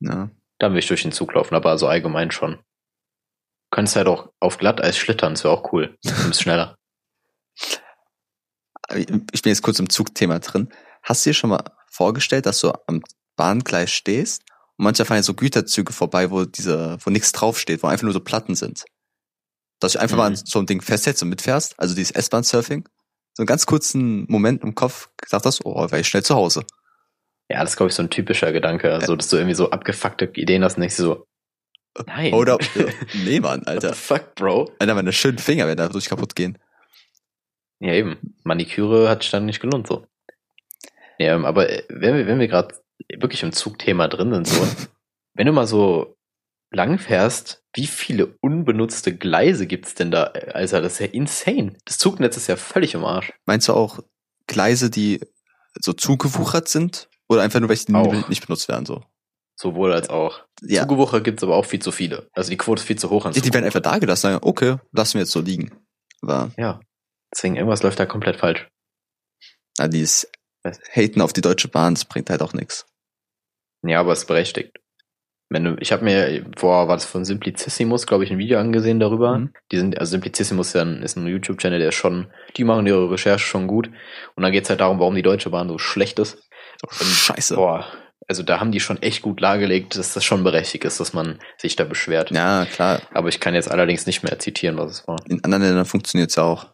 [0.00, 0.30] Ja.
[0.58, 2.54] Dann will ich durch den Zug laufen, aber also allgemein schon.
[2.56, 5.96] Du könntest halt auch auf Glatteis schlittern, das wäre auch cool.
[6.02, 6.76] Du bist schneller.
[8.90, 9.06] Ich
[9.42, 10.72] bin jetzt kurz im Zugthema drin.
[11.02, 13.02] Hast du dir schon mal vorgestellt, dass du am
[13.36, 14.42] Bahngleis stehst
[14.78, 18.12] und manchmal fahren ja so Güterzüge vorbei, wo diese, wo nichts draufsteht, wo einfach nur
[18.12, 18.84] so Platten sind.
[19.80, 20.22] Dass du einfach Mhm.
[20.22, 22.88] mal so ein Ding festhältst und mitfährst, also dieses S-Bahn-Surfing.
[23.34, 26.64] So einen ganz kurzen Moment im Kopf gesagt hast, oh, wäre ich schnell zu Hause.
[27.50, 28.92] Ja, das ist, glaube ich, so ein typischer Gedanke.
[28.92, 31.24] Also, dass du irgendwie so abgefuckte Ideen hast und denkst so,
[32.06, 32.32] nein.
[32.34, 32.58] Oder,
[33.24, 33.88] nee, Mann, What Alter.
[33.90, 34.72] the fuck, Bro?
[34.80, 36.58] Alter, meine schönen Finger werden dadurch kaputt gehen.
[37.80, 38.34] Ja, eben.
[38.42, 40.04] Maniküre hat sich dann nicht gelohnt, so.
[41.18, 42.74] Ja, aber äh, wenn wir, wenn wir gerade
[43.18, 44.66] wirklich im Zugthema drin sind, so,
[45.34, 46.16] wenn du mal so
[46.70, 50.24] lang fährst, wie viele unbenutzte Gleise gibt's denn da?
[50.24, 51.76] Also, das ist ja insane.
[51.84, 53.32] Das Zugnetz ist ja völlig im Arsch.
[53.46, 54.00] Meinst du auch
[54.46, 55.20] Gleise, die
[55.80, 57.08] so zugewuchert sind?
[57.28, 59.04] Oder einfach nur, welche die nicht benutzt werden, so?
[59.54, 60.44] Sowohl als auch.
[60.62, 60.82] Ja.
[60.82, 62.28] Zugewucher gibt's aber auch viel zu viele.
[62.32, 64.38] Also die Quote ist viel zu hoch an Die, die werden einfach da gelassen, sagen,
[64.42, 65.72] okay, lassen wir jetzt so liegen.
[66.22, 66.80] Aber Ja.
[67.34, 68.66] Deswegen, irgendwas läuft da komplett falsch.
[69.78, 70.30] na, dieses
[70.64, 72.86] Haten auf die Deutsche Bahn, das bringt halt auch nichts.
[73.82, 74.78] Ja, aber es ist berechtigt.
[75.50, 79.00] Wenn du, ich habe mir vor, war das von Simplicissimus, glaube ich, ein Video angesehen
[79.00, 79.38] darüber.
[79.38, 79.52] Mhm.
[79.72, 83.66] Die sind, also Simplicissimus ist, ja ein, YouTube-Channel, der schon, die machen ihre Recherche schon
[83.66, 83.88] gut.
[84.34, 86.38] Und dann geht's halt darum, warum die Deutsche Bahn so schlecht ist.
[86.86, 87.54] Oh, Scheiße.
[87.54, 87.86] Boah,
[88.28, 91.38] also da haben die schon echt gut dargelegt, dass das schon berechtigt ist, dass man
[91.56, 92.30] sich da beschwert.
[92.30, 93.00] Ja, klar.
[93.14, 95.16] Aber ich kann jetzt allerdings nicht mehr zitieren, was es war.
[95.28, 96.66] In anderen Ländern funktioniert's ja auch.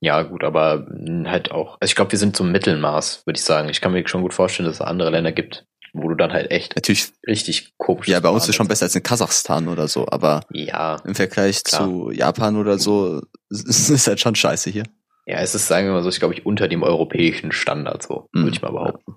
[0.00, 1.76] Ja, gut, aber mh, halt auch.
[1.80, 3.68] Also ich glaube, wir sind im Mittelmaß, würde ich sagen.
[3.68, 6.50] Ich kann mir schon gut vorstellen, dass es andere Länder gibt, wo du dann halt
[6.52, 8.06] echt Natürlich, richtig komisch.
[8.06, 11.64] ja, bei uns ist schon besser als in Kasachstan oder so, aber Ja, im Vergleich
[11.64, 11.84] Klar.
[11.86, 14.84] zu Japan oder so ist es halt schon scheiße hier.
[15.26, 18.28] ja, es ist, sagen wir mal so, ich glaube ich, unter dem europäischen Standard, so,
[18.32, 18.40] Mhm.
[18.44, 19.16] würde ich mal behaupten.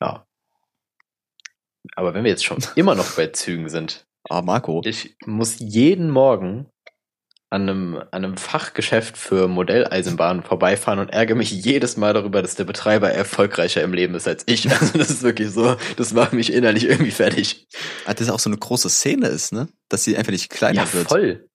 [0.00, 0.26] Ja.
[1.96, 4.80] Aber wenn wir jetzt schon immer noch bei Zügen sind, Ah, Marco.
[4.84, 6.66] ich muss jeden Morgen
[7.52, 12.54] an einem, an einem Fachgeschäft für Modelleisenbahnen vorbeifahren und ärgere mich jedes Mal darüber, dass
[12.54, 14.68] der Betreiber erfolgreicher im Leben ist als ich.
[14.70, 17.66] Also das ist wirklich so, das macht mich innerlich irgendwie fertig.
[18.06, 19.68] Ah, das auch so eine große Szene ist, ne?
[19.88, 21.08] Dass sie einfach nicht kleiner Ja, wird.
[21.08, 21.48] voll.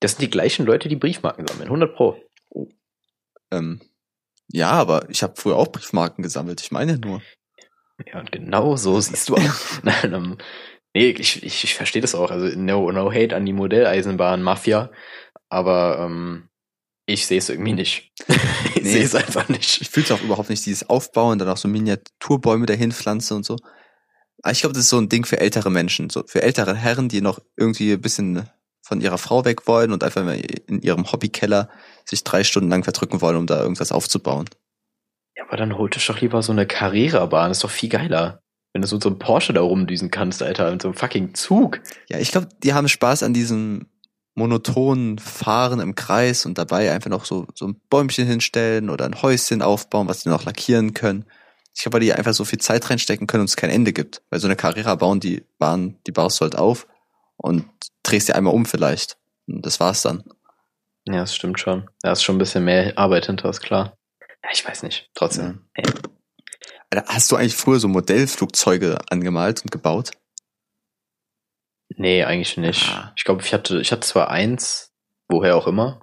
[0.00, 1.66] Das sind die gleichen Leute, die Briefmarken sammeln.
[1.68, 2.22] 100 Pro.
[3.50, 3.80] Ähm,
[4.50, 6.60] ja, aber ich habe früher auch Briefmarken gesammelt.
[6.62, 7.20] Ich meine nur.
[8.06, 9.54] Ja, und genau so siehst du auch.
[9.82, 10.38] Nein, ähm,
[10.94, 12.30] nee, ich, ich, ich verstehe das auch.
[12.30, 14.90] Also no, no hate an die Modelleisenbahn-Mafia,
[15.48, 16.48] aber ähm,
[17.06, 18.12] ich sehe es irgendwie nicht.
[18.74, 18.90] ich Nee.
[18.92, 19.80] sehe es einfach nicht.
[19.80, 23.56] Ich fühle auch überhaupt nicht dieses Aufbauen, dann auch so Miniaturbäume dahin pflanzen und so.
[24.42, 27.08] Aber ich glaube, das ist so ein Ding für ältere Menschen, so für ältere Herren,
[27.08, 28.48] die noch irgendwie ein bisschen
[28.82, 31.68] von ihrer Frau weg wollen und einfach mal in ihrem Hobbykeller
[32.04, 34.48] sich drei Stunden lang verdrücken wollen, um da irgendwas aufzubauen.
[35.36, 37.50] Ja, aber dann holt dich doch lieber so eine Carrera-Bahn.
[37.50, 38.42] Ist doch viel geiler.
[38.72, 41.34] Wenn du so mit so einem Porsche da rumdüsen kannst, Alter, mit so einem fucking
[41.34, 41.80] Zug.
[42.08, 43.86] Ja, ich glaube, die haben Spaß an diesem
[44.34, 49.20] monotonen Fahren im Kreis und dabei einfach noch so, so ein Bäumchen hinstellen oder ein
[49.20, 51.24] Häuschen aufbauen, was die noch lackieren können.
[51.74, 54.22] Ich glaube, weil die einfach so viel Zeit reinstecken können und es kein Ende gibt.
[54.30, 56.86] Weil so eine Carrera bauen die Bahn, die baust du halt auf
[57.36, 57.66] und
[58.02, 59.16] drehst sie einmal um vielleicht.
[59.46, 60.24] Und das war's dann.
[61.04, 61.88] Ja, das stimmt schon.
[62.02, 63.96] Da ist schon ein bisschen mehr Arbeit hinter, ist klar.
[64.20, 65.08] Ja, ich weiß nicht.
[65.14, 65.66] Trotzdem.
[65.76, 65.84] Ja.
[65.84, 66.07] Alter,
[66.94, 70.12] Hast du eigentlich früher so Modellflugzeuge angemalt und gebaut?
[71.96, 72.88] Nee, eigentlich nicht.
[72.88, 73.12] Ah.
[73.16, 74.92] Ich glaube, ich hatte, ich hatte zwar eins,
[75.28, 76.00] woher auch immer,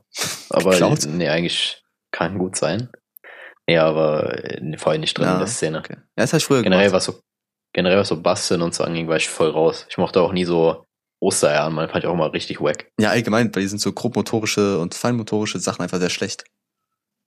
[0.50, 1.06] aber Geklaut?
[1.08, 2.90] nee, eigentlich kann gut sein.
[3.68, 5.80] Nee, aber äh, vorher nicht drin Ja, in der Szene.
[5.80, 5.96] Okay.
[5.98, 6.96] Ja, das habe ich früher Generell gemacht.
[6.98, 7.20] was so,
[7.74, 9.86] generell was so Basteln und so anging, war ich voll raus.
[9.90, 10.86] Ich mochte auch nie so
[11.20, 12.92] Ostereier an, man fand ich auch immer richtig wack.
[13.00, 16.44] Ja, allgemein, weil die sind so grobmotorische und feinmotorische Sachen einfach sehr schlecht.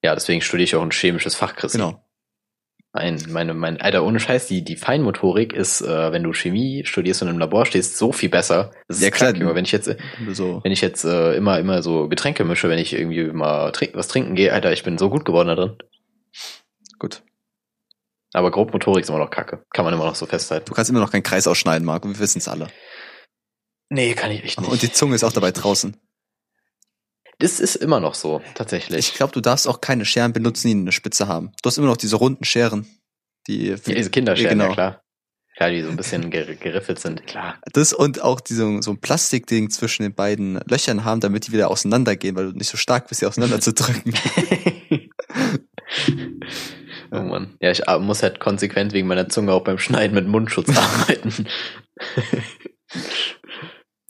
[0.05, 1.73] Ja, deswegen studiere ich auch ein chemisches Fach, Chris.
[1.73, 2.05] Genau.
[2.93, 7.21] Ein, meine, mein, Alter, ohne Scheiß, die, die Feinmotorik ist, äh, wenn du Chemie studierst
[7.23, 8.71] und im Labor stehst, so viel besser.
[8.89, 9.35] Das ist Ja, klar.
[9.35, 9.55] Junge.
[9.55, 9.95] wenn ich jetzt,
[10.33, 10.61] So.
[10.65, 14.09] wenn ich jetzt äh, immer, immer so Getränke mische, wenn ich irgendwie mal trink, was
[14.09, 15.77] trinken gehe, Alter, ich bin so gut geworden da drin.
[16.99, 17.23] Gut.
[18.33, 19.65] Aber Grobmotorik ist immer noch kacke.
[19.73, 20.67] Kann man immer noch so festhalten.
[20.67, 22.09] Du kannst immer noch keinen Kreis ausschneiden, Marco.
[22.09, 22.69] Wir wissen es alle.
[23.91, 24.71] Nee, kann ich echt nicht.
[24.71, 25.97] Und die Zunge ist auch dabei draußen.
[27.39, 28.99] Das ist immer noch so, tatsächlich.
[28.99, 31.53] Ich glaube, du darfst auch keine Scheren benutzen, die eine Spitze haben.
[31.63, 32.87] Du hast immer noch diese runden Scheren,
[33.47, 34.69] die ja, diese Kinderscheren, Genau.
[34.69, 35.03] ja klar.
[35.57, 37.59] Klar, die so ein bisschen ger geriffelt sind, klar.
[37.73, 41.69] das und auch diese, so ein Plastikding zwischen den beiden Löchern haben, damit die wieder
[41.69, 44.15] auseinandergehen, weil du nicht so stark bist, sie auseinanderzudrücken.
[47.11, 47.57] oh Mann.
[47.61, 51.49] Ja, ich äh, muss halt konsequent wegen meiner Zunge auch beim Schneiden mit Mundschutz arbeiten.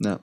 [0.01, 0.19] ja.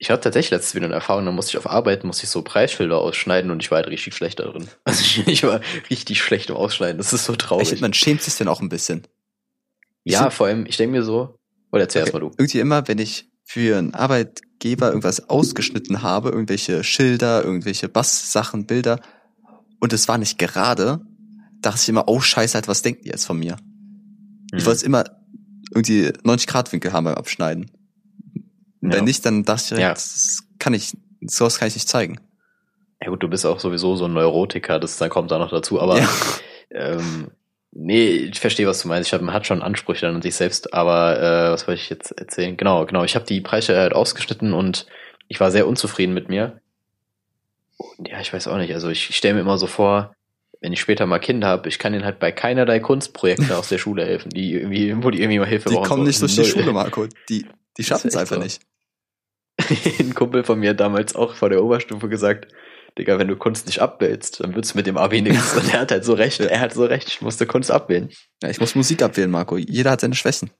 [0.00, 2.42] Ich hatte tatsächlich letztens wieder eine Erfahrung, da musste ich auf Arbeit, musste ich so
[2.42, 4.68] Preisschilder ausschneiden und ich war halt richtig schlecht da drin.
[4.84, 7.68] Also ich, ich war richtig schlecht im Ausschneiden, das ist so Ich traurig.
[7.68, 9.02] finde, man schämt sich dann auch ein bisschen.
[10.04, 11.36] Ich ja, find- vor allem, ich denke mir so,
[11.72, 12.10] oder erzähl Okay.
[12.10, 12.30] erst mal du.
[12.38, 19.00] Irgendwie immer, wenn ich für einen Arbeitgeber irgendwas ausgeschnitten habe, irgendwelche Schilder, irgendwelche Basssachen, Bilder,
[19.80, 21.00] und es war nicht gerade,
[21.60, 23.56] dachte ich immer, oh Scheiße, halt, was denkt ihr jetzt von mir?
[24.52, 24.66] Ich Mhm.
[24.66, 25.04] wollte es immer
[25.74, 27.70] irgendwie 90 Grad Winkel haben beim Abschneiden.
[28.80, 28.96] Und Ja.
[28.98, 29.92] wenn nicht, dann dachte ich, direkt, Ja.
[29.94, 32.18] das kann ich, sowas kann ich nicht zeigen.
[33.02, 35.80] Ja gut, du bist auch sowieso so ein Neurotiker, das dann kommt da noch dazu,
[35.80, 36.08] aber Ja.
[36.70, 37.30] ähm,
[37.72, 39.08] nee, ich verstehe, was du meinst.
[39.08, 42.12] Ich hab, man hat schon Ansprüche an sich selbst, aber äh, was wollte ich jetzt
[42.12, 42.56] erzählen?
[42.56, 43.04] Genau, genau.
[43.04, 44.86] Ich habe die Preise halt ausgeschnitten und
[45.28, 46.60] ich war sehr unzufrieden mit mir.
[47.76, 48.74] Und ja, ich weiß auch nicht.
[48.74, 50.14] Also ich, ich stelle mir immer so vor,
[50.60, 53.78] wenn ich später mal Kinder habe, ich kann ihnen halt bei keinerlei Kunstprojekten aus der
[53.78, 55.86] Schule helfen, die irgendwie, wo die irgendwie mal Hilfe Die brauchen.
[55.88, 56.44] kommen nicht durch die.
[56.44, 57.06] Schule, Marco.
[57.28, 57.46] Die,
[57.78, 58.42] die schaffen es einfach so.
[58.42, 58.60] nicht.
[60.00, 62.52] Ein Kumpel von mir hat damals auch vor der Oberstufe gesagt,
[62.96, 65.54] Digga, wenn du Kunst nicht abbildest, dann wird's mit dem Abi nichts.
[65.56, 68.10] Und er hat halt so recht, er hat so recht, ich musste Kunst abwählen.
[68.42, 69.56] Ja, ich muss Musik abwählen, Marco.
[69.56, 70.50] Jeder hat seine Schwächen.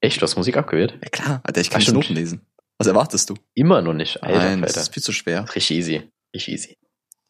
[0.00, 0.98] Echt, du hast Musik abgewählt?
[1.02, 1.96] Ja klar, Alter, ich kann stimmt.
[1.98, 2.40] Noten lesen.
[2.78, 3.34] Was erwartest du?
[3.54, 4.22] Immer noch nicht.
[4.22, 4.80] Alter, Nein, das Alter.
[4.82, 5.44] ist viel zu schwer.
[5.54, 6.10] Richtig easy.
[6.34, 6.78] Richtig easy.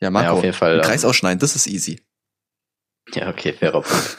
[0.01, 2.01] Ja, Marco, Ja, auf jeden Fall, einen Kreis ähm, ausschneiden, das ist easy.
[3.13, 4.19] Ja, okay, fairer Punkt.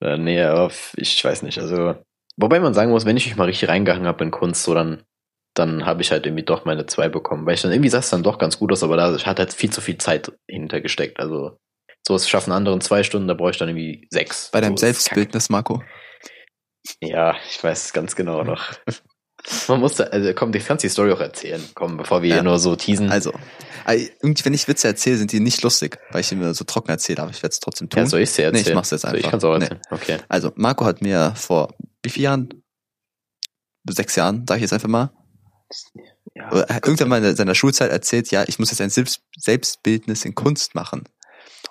[0.00, 1.96] nee, aber f- ich weiß nicht, also,
[2.36, 5.02] wobei man sagen muss, wenn ich mich mal richtig reingehangen habe in Kunst, so dann,
[5.54, 8.10] dann habe ich halt irgendwie doch meine zwei bekommen, weil ich dann irgendwie sah es
[8.10, 11.58] dann doch ganz gut aus, aber da hat halt viel zu viel Zeit hintergesteckt, also,
[12.06, 14.50] sowas schaffen andere in zwei Stunden, da brauche ich dann irgendwie sechs.
[14.52, 15.82] Bei deinem so, Selbstbildnis, Marco.
[17.00, 18.62] Ja, ich weiß es ganz genau noch.
[19.68, 21.62] Man musste, also komm, ich kannst die Story auch erzählen.
[21.74, 22.34] Komm, bevor wir Ja.
[22.36, 23.10] hier nur so teasen.
[23.10, 23.30] Also,
[24.22, 27.20] irgendwie, wenn ich Witze erzähle, sind die nicht lustig, weil ich immer so trocken erzähle,
[27.22, 28.00] aber ich werde es trotzdem tun.
[28.00, 28.62] ja, soll ich sie erzählen?
[28.64, 29.20] Nee, ich mach's jetzt So, einfach.
[29.20, 29.64] ich kann's auch Nee.
[29.64, 29.80] erzählen.
[29.90, 30.16] Okay.
[30.28, 31.74] Also, Marco hat mir vor
[32.04, 32.64] wie vielen Jahren?
[33.88, 35.12] Sechs Jahren, sag ich jetzt einfach mal.
[36.34, 40.24] Ja, hat irgendwann mal in seiner Schulzeit erzählt, ja, ich muss jetzt ein Selbst Selbstbildnis
[40.24, 41.04] in Kunst machen.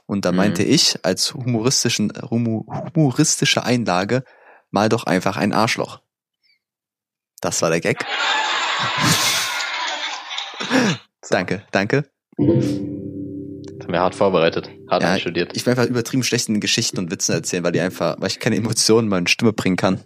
[0.06, 0.38] Und da Mhm.
[0.38, 2.66] meinte ich als humoristischen, humo-
[2.96, 4.24] humoristische Einlage,
[4.70, 6.02] mal doch einfach ein Arschloch.
[7.42, 8.06] Das war der Gag.
[11.30, 12.10] danke, danke.
[13.84, 15.58] Das haben wir hart vorbereitet, hart Ja, einstudiert.
[15.58, 18.40] Ich bin einfach übertrieben schlecht in Geschichten und Witzen erzählen, weil die einfach, weil ich
[18.40, 20.00] keine Emotionen in meine Stimme bringen kann.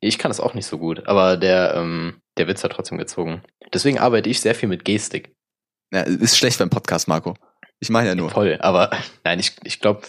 [0.00, 3.42] Ich kann es auch nicht so gut, aber der, ähm, der Witz hat trotzdem gezogen.
[3.74, 5.34] Deswegen arbeite ich sehr viel mit Gestik.
[5.92, 7.34] Ja, ist schlecht beim Podcast, Marco.
[7.80, 8.30] Ich meine ja nur.
[8.30, 8.92] Voll, aber
[9.24, 10.00] nein, ich, ich glaube,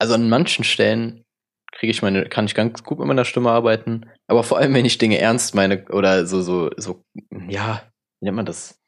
[0.00, 1.22] also an manchen Stellen
[1.70, 4.84] kriege ich meine, kann ich ganz gut mit meiner Stimme arbeiten, aber vor allem, wenn
[4.84, 7.04] ich Dinge ernst meine oder so, so, so,
[7.48, 7.84] ja,
[8.18, 8.81] wie nennt man das?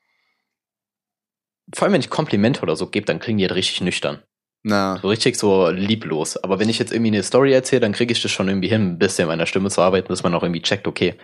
[1.72, 4.22] Vor allem, wenn ich Komplimente oder so gebe, dann klingen die halt richtig nüchtern.
[4.62, 6.36] Na, So richtig so lieblos.
[6.38, 8.92] Aber wenn ich jetzt irgendwie eine Story erzähle, dann kriege ich das schon irgendwie hin,
[8.92, 11.14] ein bisschen meiner Stimme zu arbeiten, dass man auch irgendwie checkt, okay.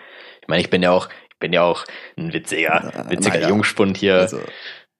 [0.42, 1.84] Ich meine, ich bin ja auch, ich bin ja auch
[2.16, 3.48] ein witziger, Na, witziger naja.
[3.48, 4.16] Jungspund hier.
[4.16, 4.40] also,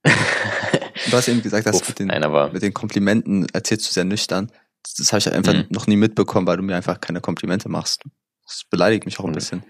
[0.04, 4.04] du hast eben gesagt, dass Uff, mit den, nein, mit den Komplimenten erzählst du sehr
[4.04, 4.50] nüchtern.
[4.82, 5.66] Das, das habe ich einfach Mhm.
[5.68, 8.02] noch nie mitbekommen, weil du mir einfach keine Komplimente machst.
[8.46, 9.34] Das beleidigt mich auch ein Mhm.
[9.34, 9.64] bisschen.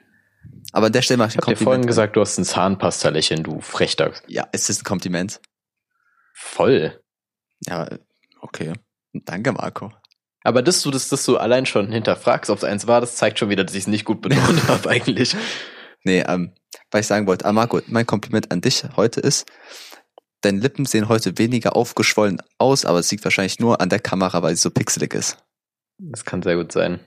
[0.72, 1.86] Aber an der Stelle mache ich ich ein habe dir vorhin Kompliment.
[1.88, 4.22] gesagt, du hast ein Zahnpasta-Lächeln, du Frechdachs.
[4.28, 5.40] Ja, es ist ein Kompliment.
[6.42, 6.98] Voll.
[7.66, 7.86] Ja,
[8.40, 8.72] okay.
[9.12, 9.92] Danke, Marco.
[10.42, 13.38] Aber dass du das, dass du allein schon hinterfragst, ob es eins war, das zeigt
[13.38, 15.36] schon wieder, dass ich es nicht gut betont habe eigentlich.
[16.02, 16.54] Nee, ähm,
[16.90, 19.46] was ich sagen wollte, ah, Marco, mein Kompliment an dich heute ist,
[20.40, 24.42] deine Lippen sehen heute weniger aufgeschwollen aus, aber es liegt wahrscheinlich nur an der Kamera,
[24.42, 25.36] weil sie so pixelig ist.
[25.98, 27.00] Das kann sehr gut sein.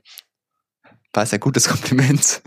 [1.11, 2.43] War es ein gutes Kompliment.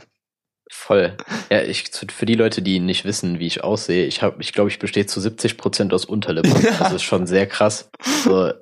[0.87, 1.17] Voll.
[1.51, 4.71] Ja, ich, für die Leute, die nicht wissen, wie ich aussehe, ich habe, ich glaube,
[4.71, 6.49] ich bestehe zu 70 Prozent aus Unterlippe.
[6.79, 7.91] Das ist schon sehr krass.
[8.23, 8.53] So,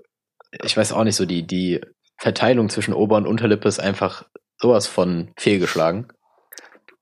[0.63, 1.83] ich weiß auch nicht, so die, die
[2.17, 4.25] Verteilung zwischen Ober- und Unterlippe ist einfach
[4.57, 6.09] sowas von fehlgeschlagen.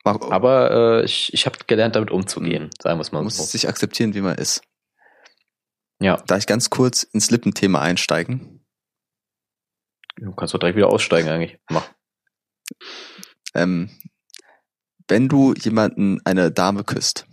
[0.03, 3.45] Aber äh, ich, ich habe gelernt, damit umzugehen, sagen wir es man mal muss so.
[3.45, 4.62] sich akzeptieren, wie man ist.
[6.01, 8.64] Ja, Da ich ganz kurz ins Lippenthema einsteigen.
[10.16, 11.61] du kannst doch direkt wieder aussteigen eigentlich.
[11.70, 11.89] Mach.
[13.55, 13.89] Ähm,
[15.09, 17.26] wenn du jemanden, eine Dame küsst,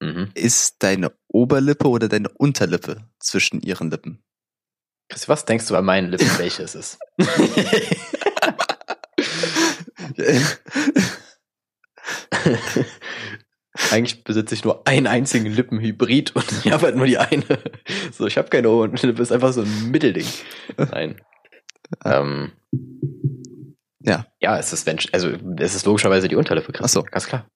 [0.00, 0.30] Mhm.
[0.34, 4.22] ist deine Oberlippe oder deine Unterlippe zwischen ihren Lippen?
[5.08, 6.98] Chris, was denkst du an meinen Lippen, welches es ist?
[13.90, 17.44] Eigentlich besitze ich nur einen einzigen Lippenhybrid und ich habe halt nur die eine.
[18.12, 20.26] So, ich habe keine Oberlippe, ist einfach so ein Mittelding.
[20.76, 21.20] Nein.
[22.04, 22.52] ähm,
[24.00, 24.26] Ja.
[24.40, 26.84] Ja, es ist, wenn, also es ist logischerweise die Unterlippe, Chris.
[26.84, 27.02] Ach so.
[27.02, 27.48] Ganz klar.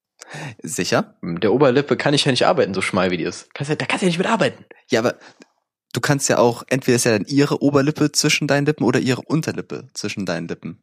[0.62, 1.16] Sicher?
[1.20, 3.52] Mit der Oberlippe kann ich ja nicht arbeiten, so schmal wie die ist.
[3.54, 4.64] Kannst ja, da kannst du ja nicht mit arbeiten.
[4.88, 5.18] Ja, aber
[5.92, 9.20] du kannst ja auch, entweder ist ja dann ihre Oberlippe zwischen deinen Lippen oder ihre
[9.22, 10.82] Unterlippe zwischen deinen Lippen.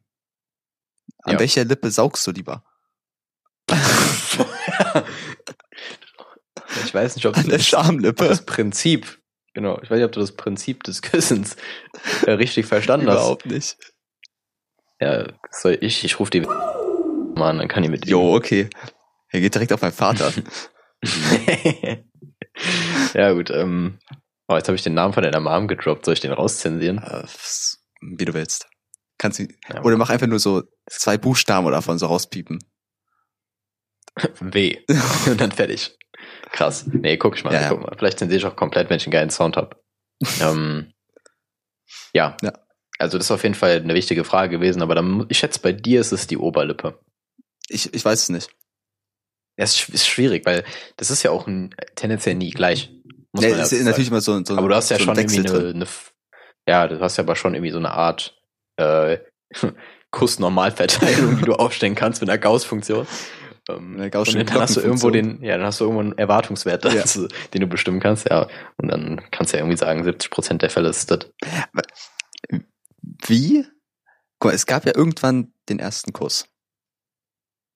[1.22, 1.40] An Ja.
[1.40, 2.64] welcher Lippe saugst du lieber?
[6.84, 8.26] ich weiß nicht, ob An der das, Schamlippe.
[8.28, 9.20] das Prinzip,
[9.54, 11.56] genau, ich weiß nicht, ob du das Prinzip des Küssens
[12.26, 13.16] äh, richtig verstanden hast.
[13.16, 13.76] Überhaupt nicht.
[15.00, 18.68] Ja, soll ich, ich rufe die Mann, dann kann die mit Jo, okay.
[19.28, 20.32] Er geht direkt auf meinen Vater.
[23.14, 23.98] ja, gut, ähm,
[24.48, 26.04] oh, jetzt habe ich den Namen von deiner Mom gedroppt.
[26.04, 26.98] Soll ich den rauszensieren?
[26.98, 27.24] Äh,
[28.00, 28.68] Wie du willst.
[29.18, 32.58] Kannst du, Ja, oder mach einfach nur so zwei Buchstaben davon so rauspiepen.
[34.40, 34.78] W.
[35.26, 35.96] Und dann fertig.
[36.52, 36.86] Krass.
[36.86, 37.54] Nee, guck ich mal.
[37.54, 37.68] Ja, ja.
[37.68, 37.94] Guck mal.
[37.96, 39.76] Vielleicht zensiere ich auch komplett, wenn ich einen geilen Sound habe.
[40.42, 40.92] ähm,
[42.12, 42.36] ja.
[42.42, 42.52] Ja.
[43.00, 45.72] Also das ist auf jeden Fall eine wichtige Frage gewesen, aber dann, ich schätze, bei
[45.72, 46.98] dir ist es die Oberlippe.
[47.68, 48.50] Ich, ich weiß es nicht.
[49.56, 50.64] Ja, es ist schwierig, weil
[50.96, 52.90] das ist ja auch ein, tendenziell nie gleich.
[53.32, 55.42] Muss Nee, ist natürlich immer so, so Aber du hast ja so ein schon irgendwie
[55.44, 55.86] Wechsel eine, eine,
[56.68, 58.38] ja, du hast ja aber schon irgendwie so eine Art
[58.76, 59.18] äh,
[60.10, 63.06] Kuss-Normalverteilung, die du aufstellen kannst mit einer Gauss-Funktion.
[63.68, 66.18] Ähm, Eine Gaußsche und dann hast du irgendwo den, ja, dann hast du irgendwo einen
[66.18, 67.04] Erwartungswert, Ja.
[67.54, 68.48] den du bestimmen kannst, ja.
[68.78, 71.26] Und dann kannst du ja irgendwie sagen, 70 Prozent der Fälle ist das.
[73.26, 73.66] Wie?
[74.38, 76.46] Guck mal, es gab ja irgendwann den ersten Kuss.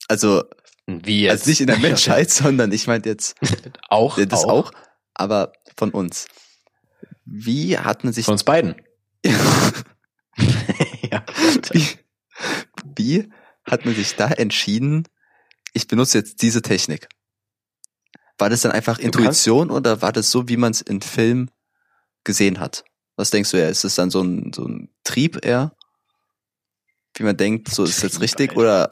[0.09, 0.45] Also,
[0.86, 1.32] Wie jetzt?
[1.32, 3.36] also nicht in der Menschheit, sondern ich meinte jetzt
[3.88, 4.72] auch, das auch.
[5.14, 6.26] aber von uns.
[7.24, 8.74] Wie hat man sich Von uns beiden.
[9.24, 11.24] ja.
[11.72, 11.86] wie,
[12.97, 13.32] wie
[13.64, 15.09] hat man sich da entschieden,
[15.72, 17.09] ich benutze jetzt diese Technik?
[18.36, 21.51] War das dann einfach Intuition oder war das so, wie man es in Film
[22.24, 22.84] gesehen hat?
[23.17, 23.69] Was denkst du eher?
[23.69, 25.73] Ist es dann so ein, so ein Trieb eher?
[27.17, 28.61] Wie man denkt, so ist jetzt Trieb, richtig Alter.
[28.61, 28.89] oder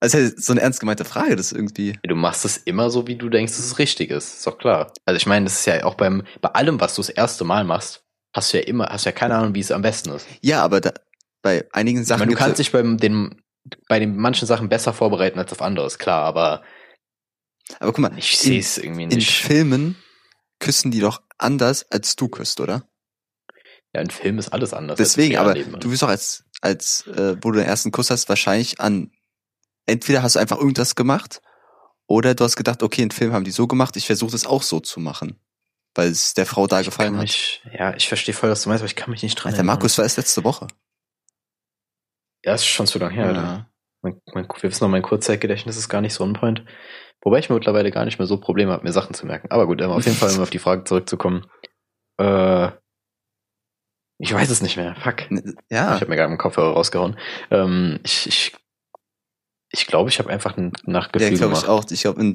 [0.00, 1.98] Also das ist so eine ernst gemeinte Frage, das irgendwie.
[2.02, 4.34] Du machst es immer so, wie du denkst, dass es richtig ist.
[4.38, 4.92] Ist doch klar.
[5.06, 7.64] Also ich meine, das ist ja auch beim, bei allem, was du das erste Mal
[7.64, 10.26] machst, hast du ja immer, hast ja keine Ahnung, wie es am besten ist.
[10.42, 10.92] Ja, aber da,
[11.40, 12.20] bei einigen Ich Sachen.
[12.20, 13.42] meine, du kannst dich beim, den,
[13.88, 16.62] bei den manchen Sachen besser vorbereiten als auf anderes, klar, aber
[17.70, 19.30] ja, aber guck mal, ich in, sehe es irgendwie in nicht.
[19.30, 19.96] Filmen
[20.62, 22.88] küssen die doch anders, als du küsst, oder?
[23.92, 24.96] Ja, in Film ist alles anders.
[24.96, 28.80] Deswegen, aber du wirst doch als, als, äh, wo du den ersten Kuss hast, wahrscheinlich
[28.80, 29.10] an,
[29.84, 31.42] entweder hast du einfach irgendwas gemacht,
[32.06, 34.62] oder du hast gedacht, okay, einen Film haben die so gemacht, ich versuche das auch
[34.62, 35.38] so zu machen.
[35.94, 37.22] Weil es der Frau da Ich gefallen hat.
[37.22, 39.58] mich, ja, ich verstehe voll, was du meinst, aber ich kann mich nicht dran Alter,
[39.58, 39.74] erinnern.
[39.74, 40.68] Markus war erst letzte Woche.
[42.44, 43.70] Ja, ist schon zu lang her, Alter.
[44.00, 46.64] Mein, mein, wir wissen noch, mein Kurzzeitgedächtnis ist gar nicht so on point.
[47.22, 49.50] Wobei ich mir mittlerweile gar nicht mehr so Probleme habe, mir Sachen zu merken.
[49.50, 51.46] Aber gut, ähm, auf jeden Fall, um auf die Frage zurückzukommen.
[52.18, 52.68] Äh,
[54.18, 54.94] ich weiß es nicht mehr.
[54.96, 55.30] Fuck.
[55.70, 57.18] Ja, Ich habe mir gerade im Kopfhörer rausgehauen.
[57.50, 58.52] Ähm, ich ich,
[59.70, 61.84] ich glaube, ich habe einfach ein nach ja Gefühl glaube ich auch.
[61.90, 62.32] Ich glaube,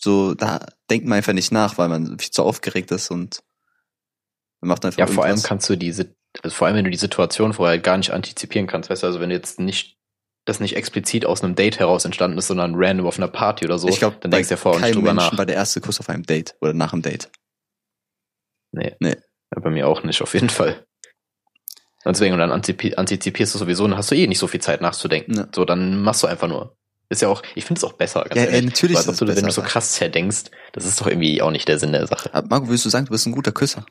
[0.00, 3.42] so, da denkt man einfach nicht nach, weil man viel zu aufgeregt ist und
[4.60, 5.48] man macht einfach Ja, vor allem irgendwas.
[5.48, 8.90] kannst du diese, also vor allem wenn du die Situation vorher gar nicht antizipieren kannst,
[8.90, 9.97] weißt du, also wenn du jetzt nicht
[10.48, 13.78] das nicht explizit aus einem Date heraus entstanden ist, sondern random auf einer Party oder
[13.78, 15.38] so, ich glaube, dann denkst du ja vorher nicht drüber Menschen nach.
[15.38, 17.30] war der erste Kuss auf einem Date oder nach einem Date.
[18.72, 18.94] Nee.
[19.00, 19.16] Nee.
[19.54, 20.84] Ja, bei mir auch nicht, auf jeden Fall.
[22.04, 24.60] Und deswegen, und dann antizipi- antizipierst du sowieso, dann hast du eh nicht so viel
[24.60, 25.34] Zeit nachzudenken.
[25.36, 25.48] Ja.
[25.54, 26.76] So, dann machst du einfach nur.
[27.10, 28.54] Ist ja auch, ich finde es auch besser, Ja, ehrlich.
[28.54, 29.50] ja, natürlich Weil ist du, es wenn du besser.
[29.50, 32.32] so krass zerdenkst, das ist doch irgendwie auch nicht der Sinn der Sache.
[32.34, 33.86] Aber Marco, würdest du sagen, du bist ein guter Küsser?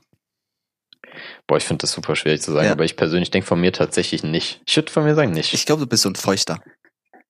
[1.48, 2.72] Boah, ich finde das super schwierig zu sagen, Ja.
[2.74, 4.62] aber ich persönlich denke von mir tatsächlich nicht.
[4.66, 5.54] Ich würde von mir sagen nicht.
[5.54, 6.60] Ich glaube, du bist so ein Feuchter.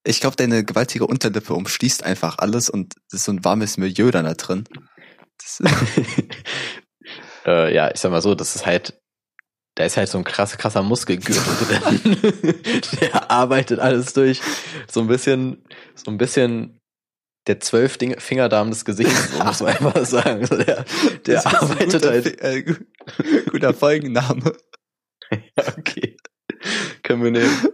[0.06, 4.12] Ich glaube, deine gewaltige Unterlippe umschließt einfach alles und es ist so ein warmes Milieu
[4.12, 4.64] dann da drin.
[7.46, 9.00] Äh, ja, ich sag mal so, das ist halt,
[9.76, 12.18] da ist halt so ein krass, krasser Muskelgürtel drin.
[13.02, 14.42] der arbeitet alles durch.
[14.92, 15.64] So ein bisschen,
[15.96, 16.77] so ein bisschen
[17.48, 20.46] der zwölf Fingerdarm des Gesichts, so muss man einfach sagen.
[20.50, 20.66] Der
[21.26, 22.42] der das arbeitet guter, halt.
[22.42, 22.76] Äh, gu-
[23.52, 24.54] guter Folgenname.
[25.58, 26.16] Ja, okay.
[27.04, 27.68] Können wir nehmen.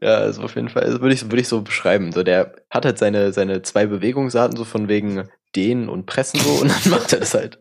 [0.00, 2.10] Ja, also auf jeden Fall, also würde ich, würde ich so beschreiben.
[2.10, 6.50] So, der hat halt seine, seine zwei Bewegungsarten, so von wegen Dehnen und Pressen so,
[6.54, 7.60] und dann macht er das halt.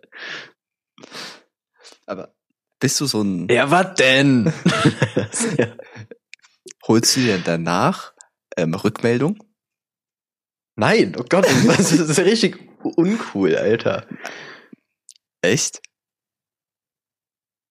[2.08, 2.34] Aber
[2.80, 4.51] bist du so ein, Ja, was denn?
[5.58, 5.68] ja.
[6.88, 8.14] holst du dir danach
[8.55, 9.38] ähm, Rückmeldung?
[10.80, 14.05] Nein, oh Gott, das ist, ja richtig uncool, Alter.
[15.41, 15.82] Echt?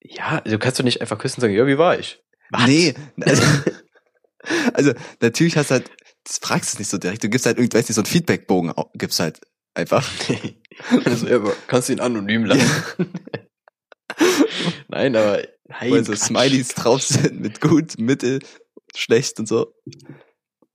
[0.01, 2.21] Ja, du kannst doch nicht einfach küssen und sagen, ja, wie war ich?
[2.49, 2.67] Was?
[2.67, 2.93] Nee.
[3.21, 3.43] Also,
[4.73, 5.89] also natürlich hast du halt,
[6.25, 7.23] das fragst du nicht so direkt.
[7.23, 9.39] Du gibst halt irgendwie, weiß nicht, so einen Feedbackbogen, gibst halt
[9.73, 10.05] einfach.
[11.05, 12.69] also, ja, aber kannst du ihn anonym lassen.
[14.89, 16.15] Nein, aber nein, Wo so.
[16.15, 18.39] Smileys drauf sind mit gut, mittel,
[18.95, 19.73] schlecht und so.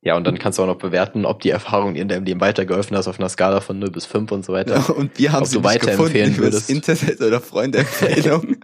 [0.04, 2.96] Ja, und dann kannst du auch noch bewerten, ob die Erfahrung in deinem Leben weitergeholfen
[2.96, 4.74] hat auf einer Skala von 0 bis 5 und so weiter.
[4.76, 6.68] Ja, und wir haben Ob sie du weiterempfehlen würdest.
[6.70, 8.56] Internet oder Freundeempfehlung.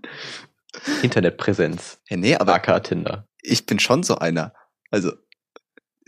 [1.03, 1.99] Internetpräsenz.
[2.09, 3.26] ja, nee, aber AK Tinder.
[3.43, 4.53] ich bin schon so einer.
[4.91, 5.12] Also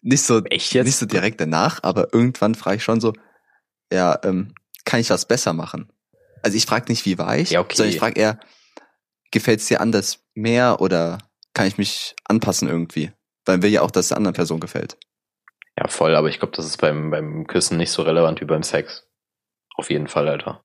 [0.02, 0.86] nicht so Echt jetzt?
[0.86, 3.12] nicht so direkt danach, aber irgendwann frage ich schon so,
[3.92, 4.54] ja, ähm,
[4.84, 5.92] kann ich was besser machen?
[6.42, 7.76] Also ich frage nicht, wie war ich, Ja, okay.
[7.76, 8.40] sondern ich frage eher,
[9.30, 11.18] gefällt es dir anders mehr oder
[11.54, 13.12] kann ich mich anpassen irgendwie?
[13.44, 14.96] Weil will ja auch, dass es der anderen Person gefällt.
[15.78, 18.62] Ja, voll, aber ich glaube, das ist beim, beim Küssen nicht so relevant wie beim
[18.62, 19.06] Sex.
[19.76, 20.62] Auf jeden Fall, Alter.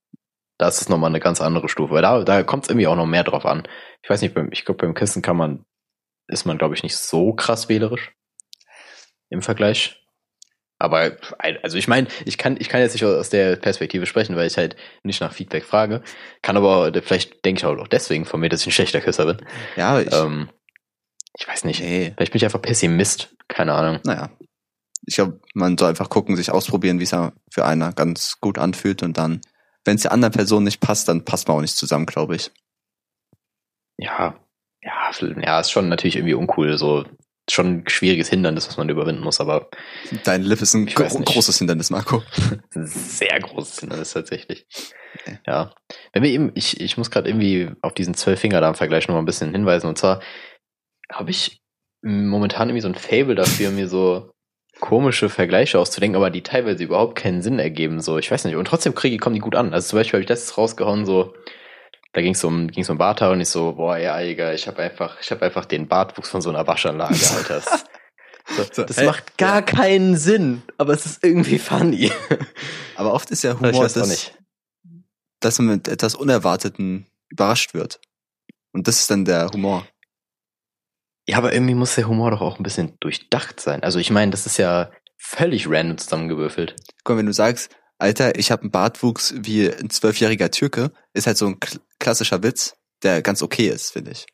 [0.57, 2.95] Da ist es nochmal eine ganz andere Stufe, weil da, da kommt es irgendwie auch
[2.95, 3.67] noch mehr drauf an.
[4.03, 5.65] Ich weiß nicht, beim, ich glaube, beim Küssen kann man,
[6.27, 8.13] ist man, glaube ich, nicht so krass wählerisch
[9.29, 10.01] im Vergleich.
[10.77, 11.17] Aber,
[11.63, 14.57] also ich meine, ich kann, ich kann jetzt nicht aus der Perspektive sprechen, weil ich
[14.57, 16.03] halt nicht nach Feedback frage.
[16.41, 19.45] Kann aber, vielleicht denke ich auch deswegen von mir, dass ich ein schlechter Küsser bin.
[19.77, 20.49] Ja, ich, Ähm,
[21.37, 21.79] ich weiß nicht.
[21.81, 23.35] nee, Vielleicht bin ich einfach Pessimist.
[23.47, 24.01] Keine Ahnung.
[24.03, 24.29] naja.
[25.05, 27.15] Ich glaube, man soll einfach gucken, sich ausprobieren, wie es
[27.51, 29.41] für einer ganz gut anfühlt und dann,
[29.83, 32.51] wenn es der anderen Person nicht passt, dann passt man auch nicht zusammen, glaube ich.
[33.97, 34.35] ja,
[34.81, 37.05] ja, ja, ist schon natürlich irgendwie uncool, so
[37.49, 39.69] schon ein schwieriges Hindernis, was man überwinden muss, aber
[40.23, 41.25] Dein Lip ist ein gro nicht.
[41.25, 42.23] großes Hindernis, Marco.
[42.71, 44.65] sehr großes Hindernis tatsächlich.
[45.19, 45.39] Okay.
[45.45, 45.71] Ja.
[46.13, 49.51] Wenn wir eben, ich, ich muss gerade irgendwie auf diesen Zwölf-Fingerdarm-Vergleich noch mal ein bisschen
[49.51, 50.21] hinweisen, und zwar
[51.11, 51.61] habe ich
[52.01, 54.31] momentan irgendwie so ein Fable dafür, mir so
[54.79, 58.65] komische Vergleiche auszudenken, aber die teilweise überhaupt keinen Sinn ergeben, so, ich weiß nicht, und
[58.65, 59.73] trotzdem kriege, kommen die gut an.
[59.73, 61.33] Also zum Beispiel habe ich letztes rausgehauen, so,
[62.13, 64.81] da ging es um, ging's um Barthaar und ich so, boah, ja, Digga, ich habe
[64.81, 67.61] einfach, ich habe einfach den Bartwuchs von so einer Waschanlage, Alter.
[68.57, 69.05] Das, so, das hä?
[69.05, 72.11] macht gar keinen Sinn, aber es ist irgendwie funny.
[72.97, 74.39] Aber oft ist ja ich Humor, das, nicht.
[75.41, 77.99] dass man mit etwas Unerwarteten überrascht wird.
[78.71, 79.85] Und das ist dann der Humor.
[81.27, 83.83] Ja, aber irgendwie muss der Humor doch auch ein bisschen durchdacht sein.
[83.83, 86.75] Also ich meine, das ist ja völlig random zusammengewürfelt.
[87.03, 91.25] Guck mal, wenn du sagst, Alter, ich habe einen Bartwuchs wie ein zwölfjähriger Türke, ist
[91.27, 94.25] halt so ein kl- klassischer Witz, der ganz okay ist, finde ich.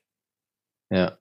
[0.89, 1.17] Ja.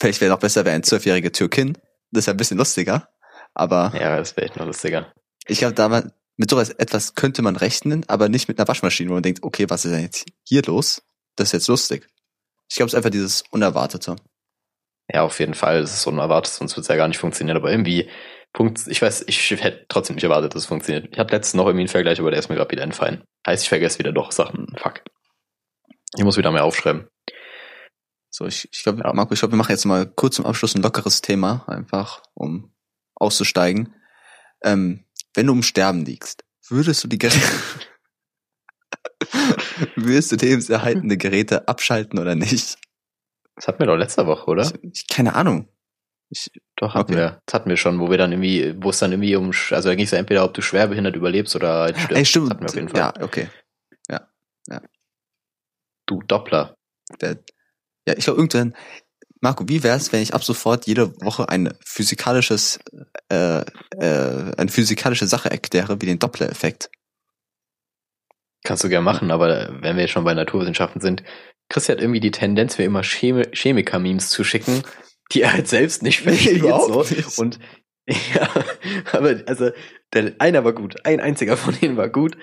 [0.00, 1.78] Vielleicht wäre noch besser, wäre ein zwölfjährige Türkin.
[2.10, 3.08] Das ist ja ein bisschen lustiger.
[3.54, 5.12] Aber Ja, das wäre echt noch lustiger.
[5.46, 9.08] ich glaube, da man, mit sowas etwas könnte man rechnen, aber nicht mit einer Waschmaschine,
[9.10, 11.02] wo man denkt, okay, was ist denn jetzt hier los?
[11.36, 12.06] Das ist jetzt lustig.
[12.68, 14.16] Ich glaube, es ist einfach dieses Unerwartete.
[15.12, 15.78] Ja, auf jeden Fall.
[15.78, 17.56] Es ist unerwartet, sonst wird es ja gar nicht funktionieren.
[17.56, 18.08] Aber irgendwie,
[18.52, 21.08] Punkt, ich weiß, ich hätte trotzdem nicht erwartet, dass es funktioniert.
[21.12, 23.22] Ich hatte letztens noch irgendwie einen Vergleich, aber der ist mir gerade wieder entfallen.
[23.46, 24.74] Heißt, ich vergesse wieder doch Sachen.
[24.78, 25.02] Fuck.
[26.16, 27.08] Ich muss wieder mehr aufschreiben.
[28.30, 29.12] So, ich, ich glaube, Ja.
[29.12, 32.72] Marco, ich glaube, wir machen jetzt mal kurz zum Abschluss ein lockeres Thema, einfach, um
[33.14, 33.94] auszusteigen.
[34.62, 37.46] Ähm, wenn du im Sterben liegst, würdest du die Geräte,
[39.96, 42.76] würdest du lebenserhaltende Geräte abschalten oder nicht?
[43.56, 44.72] Das hatten wir doch letzte Woche, oder?
[44.82, 45.68] Ich, keine Ahnung.
[46.30, 47.20] Ich, Doch, hatten Okay.
[47.20, 47.40] wir.
[47.46, 49.94] Das hatten wir schon, wo wir dann irgendwie, wo es dann irgendwie um, also da
[49.94, 52.16] ging es ja entweder, ob du schwerbehindert überlebst oder halt stirbst.
[52.16, 52.46] ey, stimmt.
[52.46, 53.00] Das hatten wir auf jeden Fall.
[53.00, 53.48] Ja, okay.
[56.06, 56.76] Du Doppler.
[57.20, 57.38] Der,
[58.06, 58.74] ja, ich glaube, irgendwann,
[59.40, 62.78] Marco, wie wär's, wenn ich ab sofort jede Woche ein physikalisches,
[63.28, 66.90] äh, äh, eine physikalische Sache erkläre, wie den Doppler-Effekt?
[68.64, 71.22] Kannst du gerne machen, aber wenn wir jetzt schon bei Naturwissenschaften sind,
[71.68, 74.82] Christi hat irgendwie die Tendenz, mir immer Chemi Chemiker-Memes zu schicken,
[75.32, 76.58] die er halt selbst nicht versteht.
[76.58, 77.14] überhaupt so.
[77.14, 77.38] nicht.
[77.38, 77.58] Und
[78.06, 78.48] ja,
[79.12, 79.70] aber also
[80.12, 82.36] der einer war gut, ein einziger von denen war gut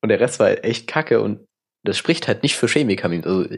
[0.00, 1.46] und der Rest war halt echt kacke und
[1.84, 3.26] das spricht halt nicht für Chemiker-Memes.
[3.26, 3.48] Also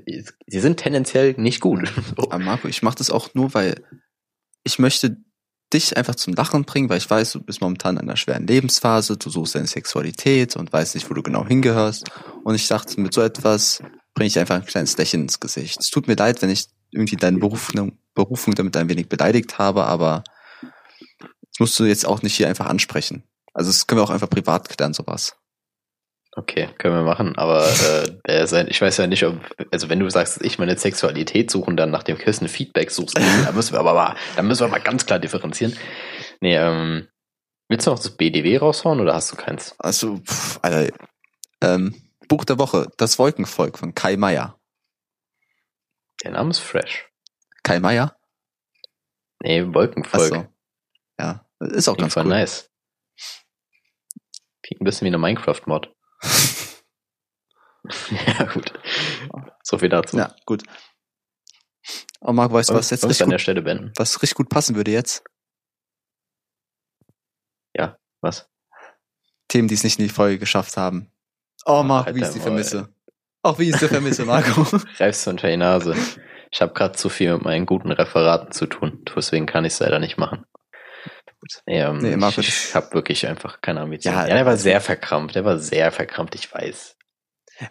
[0.47, 1.93] sie sind tendenziell nicht gut.
[2.17, 2.31] So.
[2.31, 3.85] Aber Marco, ich mache das auch nur, weil
[4.65, 5.17] ich möchte
[5.73, 9.17] dich einfach zum Lachen bringen, weil ich weiß, du bist momentan in einer schweren Lebensphase,
[9.17, 12.11] du suchst deine Sexualität und weißt nicht, wo du genau hingehörst.
[12.45, 13.83] Und ich dachte, mit so etwas
[14.17, 15.79] bringe ich einfach ein kleines Lächeln ins Gesicht.
[15.79, 19.85] Es tut mir leid, wenn ich irgendwie deine Berufung, Berufung damit ein wenig beleidigt habe,
[19.85, 20.25] aber
[20.63, 23.23] das musst du jetzt auch nicht hier einfach ansprechen.
[23.53, 25.37] Also das können wir auch einfach privat klären, sowas.
[26.35, 27.67] Okay, können wir machen, aber
[28.25, 29.39] äh, sein, ich weiß ja nicht, ob,
[29.71, 32.91] also wenn du sagst, dass ich meine Sexualität suche und dann nach dem Kissen Feedback
[32.91, 35.77] suchst, da müssen wir aber mal, da müssen wir mal ganz klar differenzieren.
[36.41, 37.09] Nee, ähm,
[37.69, 39.75] willst du noch das BDW raushauen oder hast du keins?
[39.79, 40.93] Also, pff, Alter,
[41.63, 41.95] ähm,
[42.29, 44.59] Buch der Woche, das Wolkenvolk von Kai Meier.
[46.23, 47.09] Der Name ist fresh.
[47.63, 48.17] Kai Meier?
[49.41, 50.33] Nee, Wolkenvolk.
[50.33, 50.49] Achso.
[51.19, 52.31] Ja, ist auch Klingt ganz cool.
[52.31, 52.71] nice.
[54.63, 55.95] Klingt ein bisschen wie eine Minecraft-Mod.
[58.11, 58.73] ja, gut.
[59.63, 60.17] So viel dazu.
[60.17, 60.65] Ja, gut.
[62.21, 63.93] Oh, Marc, weißt du, was jetzt richtig an der gut, Stelle beenden?
[63.97, 65.23] was richtig gut passen würde jetzt?
[68.27, 68.51] Was?
[69.49, 71.13] Themen, die es nicht in die Folge geschafft haben.
[71.69, 72.89] Oh, Marc, wie ich sie vermisse.
[73.43, 74.65] Auch wie ich sie vermisse, Marco.
[74.97, 75.95] Greifst du unter die Nase.
[76.51, 79.05] Ich habe gerade zu viel mit meinen guten Referaten zu tun.
[79.15, 80.45] Deswegen kann ich es leider nicht machen.
[81.67, 84.15] Nee, ähm, Nee, Marco, ich, ich habe wirklich einfach keine Ambition.
[84.15, 85.35] Ja, Ja, der war also- sehr verkrampft.
[85.35, 86.97] Der war sehr verkrampft, ich weiß.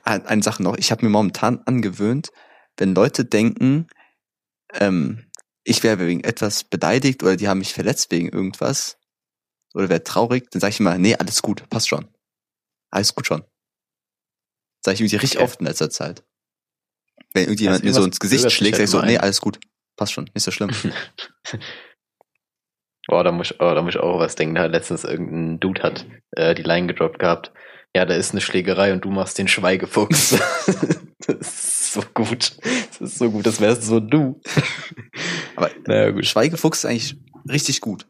[0.04, 0.78] Ein- Eine Sache noch.
[0.78, 2.30] Ich habe mir momentan angewöhnt,
[2.78, 3.88] wenn Leute denken,
[4.74, 5.30] ähm,
[5.64, 8.98] ich wäre wegen etwas beleidigt oder die haben mich verletzt wegen irgendwas
[9.74, 12.08] oder wäre traurig, dann sage ich immer, nee, alles gut, passt schon.
[12.92, 13.44] Alles gut schon.
[14.86, 15.46] Sag ich irgendwie richtig Okay.
[15.46, 16.24] oft in letzter Zeit.
[17.34, 19.60] Wenn irgendjemand Also mir so ins Gesicht schlägt, sag ich so, nee, alles gut,
[19.98, 20.70] passt schon, nicht so schlimm.
[23.08, 24.56] Oh, da muss, ich- oh, da muss ich auch was denken.
[24.56, 27.52] Da hat letztens irgendein Dude hat äh, die Line gedroppt gehabt.
[27.96, 30.32] Ja, da ist eine Schlägerei und du machst den Schweigefuchs.
[31.28, 32.58] das ist so gut.
[32.64, 33.46] Das ist so gut.
[33.46, 34.42] Das wärst so du.
[35.56, 36.26] Aber naja, gut.
[36.26, 37.16] Schweigefuchs ist eigentlich
[37.48, 38.08] richtig gut.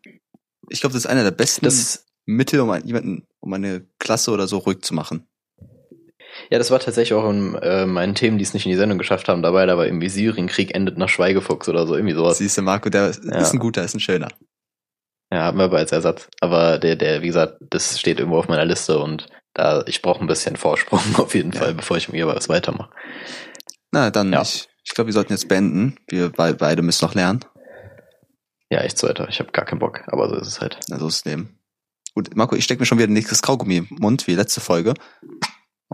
[0.69, 4.47] Ich glaube, das ist einer der besten Das, Mittel, um jemanden, um eine Klasse oder
[4.47, 5.27] so ruhig zu machen.
[6.49, 8.97] Ja, das war tatsächlich auch in äh, meinen Themen, die es nicht in die Sendung
[8.97, 9.65] geschafft haben, dabei.
[9.65, 11.95] Da war irgendwie Syrienkrieg endet nach Schweigefuchs oder so.
[11.95, 12.37] Irgendwie sowas.
[12.37, 13.49] Siehst du, Marco, der ist Ja.
[13.49, 14.29] ein guter, ist ein schöner.
[15.31, 16.27] Ja, haben wir aber als Ersatz.
[16.41, 20.21] Aber der, der, wie gesagt, das steht irgendwo auf meiner Liste und da, ich brauche
[20.21, 21.59] ein bisschen Vorsprung auf jeden Ja.
[21.61, 22.91] Fall, bevor ich mir was weitermache.
[23.91, 24.41] Na, dann, Ja.
[24.41, 25.97] ich, ich glaube, wir sollten jetzt beenden.
[26.07, 27.39] Wir be beide müssen noch lernen.
[28.69, 29.27] Ja, echt so weiter.
[29.29, 30.77] Ich habe gar keinen Bock, aber so ist es halt.
[30.91, 31.59] Also ist das Leben.
[32.13, 34.93] Gut, Marco, ich stecke mir schon wieder ein nächstes Kaugummi im Mund, wie letzte Folge.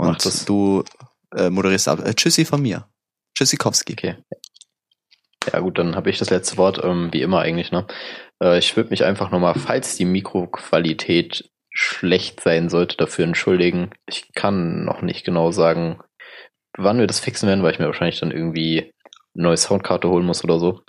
[0.08, 0.45] Und das.
[0.45, 0.84] du
[1.36, 1.99] äh, moderierst ab.
[2.06, 2.88] Äh, tschüssi von mir.
[3.36, 3.93] Tschüssikowski.
[3.93, 4.16] Okay.
[5.52, 7.88] Ja gut, dann habe ich das letzte Wort, ähm, wie immer eigentlich, ne?
[8.41, 13.91] Äh, ich würde mich einfach nochmal, falls die Mikroqualität schlecht sein sollte, dafür entschuldigen.
[14.08, 15.99] Ich kann noch nicht genau sagen,
[16.78, 18.91] wann wir das fixen werden, weil ich mir wahrscheinlich dann irgendwie
[19.34, 20.82] eine neue Soundkarte holen muss oder so.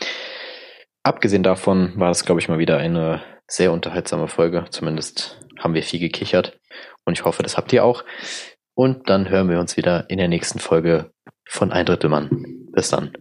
[1.03, 4.65] Abgesehen davon war das, glaube ich, mal wieder eine sehr unterhaltsame Folge.
[4.71, 6.59] Zumindest haben wir viel gekichert.
[7.05, 8.05] Und ich hoffe, das habt ihr auch.
[8.75, 11.11] Und dann hören wir uns wieder in der nächsten Folge
[11.49, 12.69] von Ein Drittel Mann.
[12.73, 13.13] Bis dann.